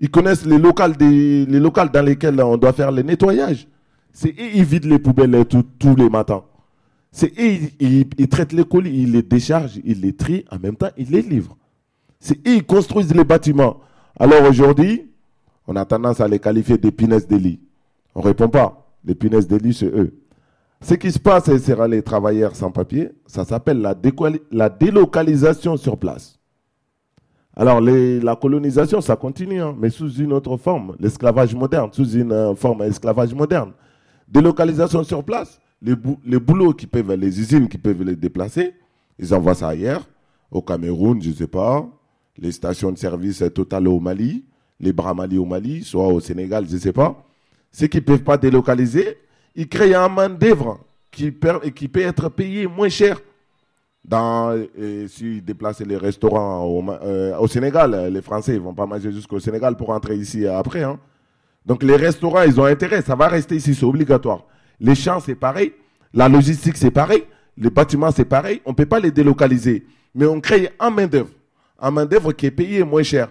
[0.00, 3.66] Ils connaissent les locales, des, les locales dans lesquels on doit faire le nettoyage.
[4.12, 6.42] C'est ils vident les poubelles euh, tous les matins.
[7.18, 10.58] C'est eux, ils, ils- ils traitent les colis, ils les déchargent, ils les trient, en
[10.60, 11.56] même temps, ils les livrent.
[12.20, 13.80] C'est ils construisent les bâtiments.
[14.20, 15.10] Alors aujourd'hui,
[15.66, 17.26] on a tendance à les qualifier des punaises.
[18.14, 18.88] On ne répond pas.
[19.04, 20.16] Les punaises c'est eux.
[20.80, 23.10] Ce qui se passe, c'est les travailleurs sans papier.
[23.26, 26.38] Ça s'appelle la, délocalisation sur place.
[27.56, 32.30] Alors, la colonisation, ça continue, hein, mais sous une autre forme, l'esclavage moderne, sous une
[32.30, 33.72] euh, forme esclavage moderne.
[34.28, 38.74] Délocalisation sur place, les, bou- les boulots qui peuvent, les usines qui peuvent les déplacer,
[39.18, 40.06] ils envoient ça ailleurs,
[40.50, 41.88] au Cameroun, je ne sais pas,
[42.38, 44.44] les stations de service euh, Total au Mali,
[44.80, 47.24] les bras Mali au Mali, soit au Sénégal, je ne sais pas.
[47.72, 49.18] Ceux qui ne peuvent pas délocaliser,
[49.54, 53.20] ils créent un main-d'œuvre qui, per- qui peut être payé moins cher.
[54.04, 58.86] Dans, euh, si déplacer les restaurants au, euh, au Sénégal, les Français ne vont pas
[58.86, 60.82] manger jusqu'au Sénégal pour rentrer ici après.
[60.82, 60.98] hein.
[61.66, 64.44] Donc les restaurants, ils ont intérêt, ça va rester ici, c'est obligatoire.
[64.80, 65.72] Les champs, c'est pareil.
[66.12, 67.24] La logistique, c'est pareil.
[67.56, 68.60] Les bâtiments, c'est pareil.
[68.64, 69.84] On ne peut pas les délocaliser.
[70.14, 71.30] Mais on crée un main-d'œuvre.
[71.78, 73.28] Un main-d'œuvre qui est payé moins cher.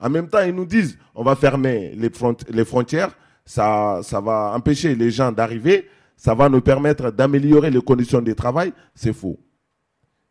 [0.00, 3.16] En même temps, ils nous disent on va fermer les, front- les frontières.
[3.44, 5.88] Ça, ça va empêcher les gens d'arriver.
[6.16, 8.72] Ça va nous permettre d'améliorer les conditions de travail.
[8.94, 9.38] C'est faux.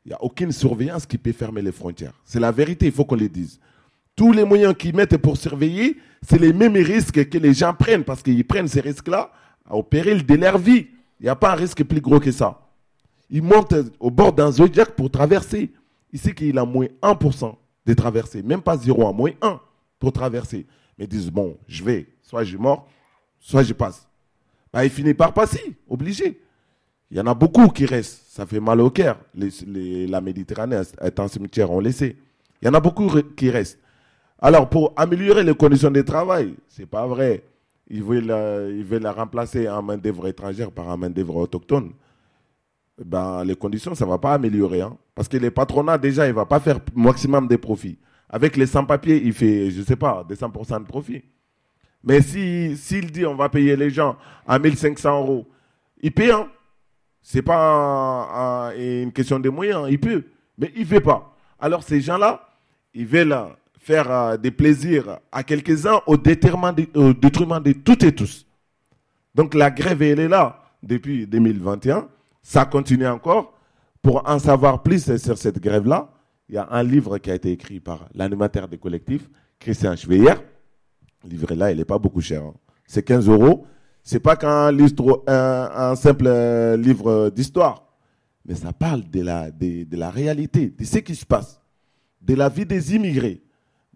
[0.06, 2.14] Il n'y a aucune surveillance qui peut fermer les frontières.
[2.24, 3.60] C'est la vérité, il faut qu'on le dise.
[4.16, 8.04] Tous les moyens qu'ils mettent pour surveiller, c'est les mêmes risques que les gens prennent
[8.04, 9.32] parce qu'ils prennent ces risques-là
[9.70, 10.88] au péril de leur vie.
[11.20, 12.60] Il n'y a pas un risque plus gros que ça.
[13.30, 15.72] Ils montent au bord d'un Zodiac pour traverser.
[16.14, 17.56] Ici, qu'il a moins 1%
[17.86, 19.60] de traverser, même pas 0, moins 1
[20.00, 20.66] pour traverser.
[20.98, 22.88] Mais ils disent, bon, je vais, soit je mors,
[23.40, 24.08] soit je passe.
[24.72, 26.42] Bah, il finit par passer, obligé.
[27.10, 28.24] Il y en a beaucoup qui restent.
[28.30, 29.20] Ça fait mal au cœur.
[29.34, 32.18] La Méditerranée est un cimetière, on le sait.
[32.62, 33.80] Il y en a beaucoup qui restent.
[34.40, 37.44] Alors, pour améliorer les conditions de travail, c'est pas vrai.
[37.92, 41.92] Euh, ils veulent remplacer un main-d'œuvre étrangère par un main-d'œuvre autochtone.
[43.04, 44.82] Ben, les conditions, ça ne va pas améliorer.
[44.82, 44.98] hein.
[45.14, 47.98] Parce que les patronats, déjà, il ne va pas faire maximum de profit.
[48.30, 51.24] Avec les sans-papiers, il fait, je ne sais pas, des 100% de profit.
[52.04, 55.46] Mais si- s'il dit on va payer les gens à 1500 euros,
[56.02, 56.32] il paye.
[56.32, 56.48] Hein.
[57.22, 60.24] Ce n'est pas un- un- une question de moyens, il peut.
[60.58, 61.36] Mais il ne fait pas.
[61.60, 62.48] Alors ces gens-là,
[62.94, 63.36] ils veulent
[63.88, 68.46] faire euh, des plaisirs à quelques-uns au détriment, de, au détriment de toutes et tous.
[69.34, 72.10] Donc la grève, elle est là depuis 2021.
[72.44, 73.54] Ça continue encore.
[74.02, 76.10] Pour en savoir plus sur cette grève-là,
[76.50, 79.30] il y a un livre qui a été écrit par l'animateur des collectifs,
[79.60, 80.36] Christian Schweyer.
[81.24, 82.44] Le livre-là, il n'est pas beaucoup cher.
[82.44, 82.54] hein.
[82.86, 83.66] C'est 15 euros.
[84.04, 84.68] C'est pas qu'un
[85.28, 87.86] un, un simple euh, livre d'histoire.
[88.46, 91.62] Mais ça parle de la, de la réalité, de ce qui se passe,
[92.22, 93.42] de la vie des immigrés,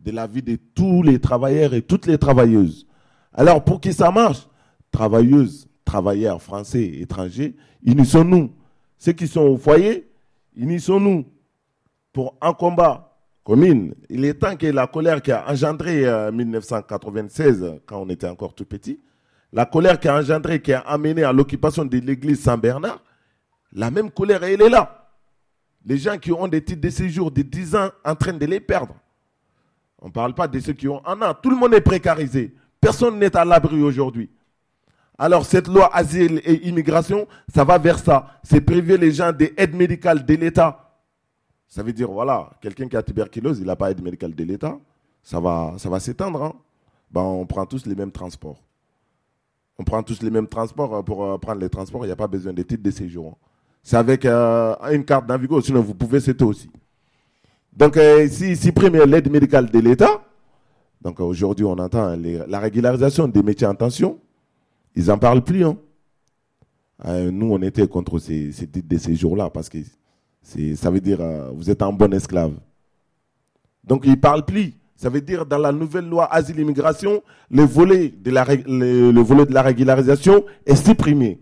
[0.04, 2.88] de la vie de tous les travailleurs et toutes les travailleuses.
[3.34, 4.48] Alors, pour que ça marche,
[4.92, 8.52] travailleuses, travailleurs français, étrangers, unissons-nous.
[8.98, 10.10] Ceux qui sont au foyer,
[10.56, 11.26] unissons-nous
[12.14, 13.96] pour un combat commune.
[14.10, 18.54] Il est temps que la colère qui a engendré en 1996, quand on était encore
[18.54, 19.00] tout petit,
[19.54, 23.04] la colère qui a engendré, qui a amené à l'occupation de l'église Saint-Bernard,
[23.74, 25.10] la même colère, elle est là.
[25.86, 28.60] Les gens qui ont des titres de séjour de 10 ans en train de les
[28.60, 28.96] perdre.
[30.02, 31.34] On ne parle pas de ceux qui ont un an.
[31.42, 32.54] Tout le monde est précarisé.
[32.80, 34.30] Personne n'est à l'abri aujourd'hui.
[35.18, 38.40] Alors cette loi asile et immigration, ça va vers ça.
[38.44, 40.88] C'est priver les gens des aides médicales de l'État.
[41.68, 44.78] Ça veut dire, voilà, quelqu'un qui a tuberculose, il n'a pas d'aide médicale de l'État.
[45.22, 46.44] Ça va, ça va s'étendre.
[46.44, 46.54] hein.
[47.12, 48.58] Ben, on prend tous les mêmes transports.
[49.78, 50.96] On prend tous les mêmes transports.
[50.96, 53.28] euh, Pour euh, prendre les transports, il n'y a pas besoin de titres de séjour.
[53.34, 53.48] hein.
[53.84, 56.70] C'est avec euh, une carte Navigo, sinon vous pouvez c'était aussi.
[57.76, 60.22] Donc, euh, suppriment l'aide médicale de l'État,
[61.02, 64.20] donc euh, aujourd'hui on entend les- la régularisation des métiers en tension,
[64.96, 65.64] ils n'en parlent plus.
[65.66, 65.78] hein.
[67.06, 69.80] Euh, nous, on était contre ces, titres de séjour-là parce que
[70.76, 72.54] ça veut dire euh, vous êtes un bon esclave.
[73.84, 74.74] Donc, ils ne parlent plus.
[74.96, 78.68] Ça veut dire dans la nouvelle loi asile et immigration, le volet de la, rég-
[78.68, 81.40] le, le volet de la régularisation est supprimé.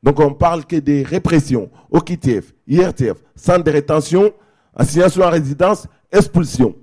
[0.00, 4.32] Donc, on parle que des répressions, OQTF, IRTF, centre de rétention,
[4.78, 6.74] assignation à résidence, expulsion.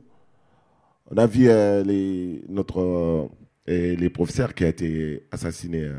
[1.10, 3.28] On a vu euh, les, notre, euh,
[3.96, 5.93] les professeurs qui a été assassiné euh,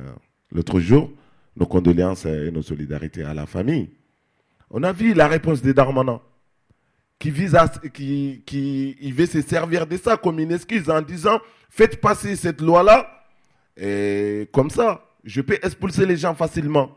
[0.53, 1.11] l'autre jour.
[1.57, 3.89] Nos condoléances et nos solidarités à la famille.
[4.69, 6.21] On a vu la réponse des Darmanin
[7.19, 11.01] qui vise à, qui, qui, il veut se servir de ça comme une excuse en
[11.01, 11.41] disant
[11.71, 13.09] faites passer cette loi-là
[13.75, 16.91] et comme ça, je peux expulser les gens facilement.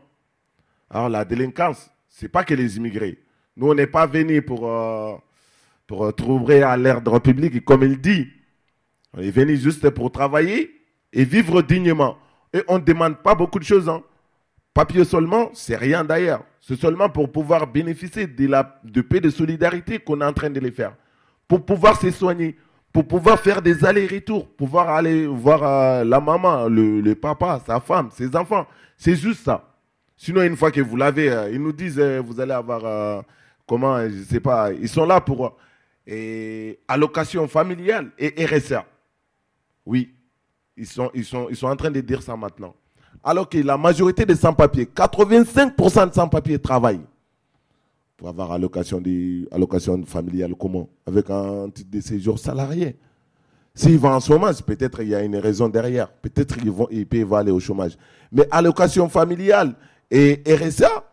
[0.90, 3.18] Alors la délinquance, c'est pas que les immigrés.
[3.56, 5.14] Nous, on n'est pas venus pour, euh,
[5.86, 8.28] pour euh, trouver à l'ordre public, comme il dit.
[9.12, 10.70] On est venu juste pour travailler
[11.12, 12.16] et vivre dignement.
[12.52, 13.88] Et on ne demande pas beaucoup de choses.
[13.88, 14.02] Hein.
[14.72, 16.44] Papier seulement, c'est rien d'ailleurs.
[16.60, 20.50] C'est seulement pour pouvoir bénéficier de la de paix de solidarité qu'on est en train
[20.50, 20.94] de les faire.
[21.48, 22.56] Pour pouvoir se soigner,
[22.92, 28.10] pour pouvoir faire des allers-retours, pouvoir aller voir euh, la maman, le, papa, sa femme,
[28.12, 28.66] ses enfants.
[28.96, 29.66] C'est juste ça.
[30.16, 33.24] Sinon, une fois que vous l'avez, ils nous disent, vous allez avoir,
[33.70, 35.50] comment, euh, je sais pas, ils sont là pour euh,
[36.04, 38.84] et allocation familiale et RSA.
[39.86, 40.12] Oui,
[40.76, 41.08] ils sont,
[41.62, 42.74] en train de dire ça maintenant.
[43.22, 47.04] Alors que la majorité des sans-papiers, 85% de sans-papiers travaillent
[48.16, 49.00] pour avoir allocation,
[50.04, 50.88] familiale comment?
[51.06, 52.96] Avec un titre de séjour salarié.
[53.72, 56.10] S'ils vont en chômage, peut-être il y a une raison derrière.
[56.10, 56.88] Peut-être qu'ils vont,
[57.36, 57.96] aller au chômage.
[58.32, 59.74] Mais allocation familiale
[60.10, 61.04] et RSA,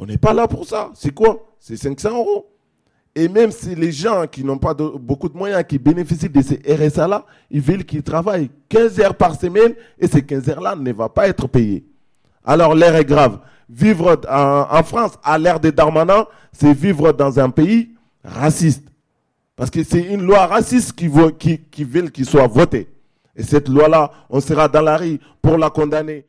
[0.00, 0.90] on n'est pas là pour ça.
[0.94, 1.46] C'est quoi?
[1.58, 2.46] C'est 500 euros.
[3.14, 6.58] Et même si les gens qui n'ont pas beaucoup de moyens, qui bénéficient de ces
[6.66, 11.08] RSA-là, ils veulent qu'ils travaillent 15 heures par semaine et ces 15 heures-là ne vont
[11.10, 11.84] pas être payées.
[12.46, 13.40] Alors l'air est grave.
[13.68, 17.90] Vivre en, France à l'ère des Darmanin, c'est vivre dans un pays
[18.24, 18.84] raciste.
[19.54, 22.88] Parce que c'est une loi raciste qui, veut- qui veut qu'il soit votée.
[23.36, 26.26] Et cette loi-là, on sera dans la rue pour la condamner.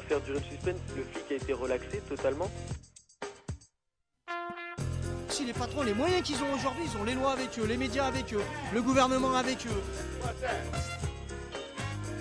[0.00, 2.50] Faire durer le suspense, le flic a été relaxé totalement.
[5.28, 7.76] Si les patrons, les moyens qu'ils ont aujourd'hui, ils ont les lois avec eux, les
[7.76, 8.42] médias avec eux,
[8.72, 9.82] le gouvernement avec eux.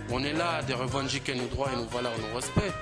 [0.09, 2.73] On est là de revendiquer nos droits et nos valeurs, nos respects.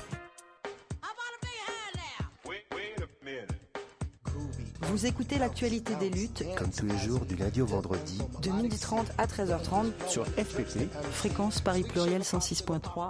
[4.92, 9.06] Vous écoutez l'actualité des luttes Comme tous les jours, du lundi au vendredi, de 12h30
[9.18, 10.92] à 13h30 sur FPP.
[11.14, 13.08] fréquence Paris Pluriel 106.3.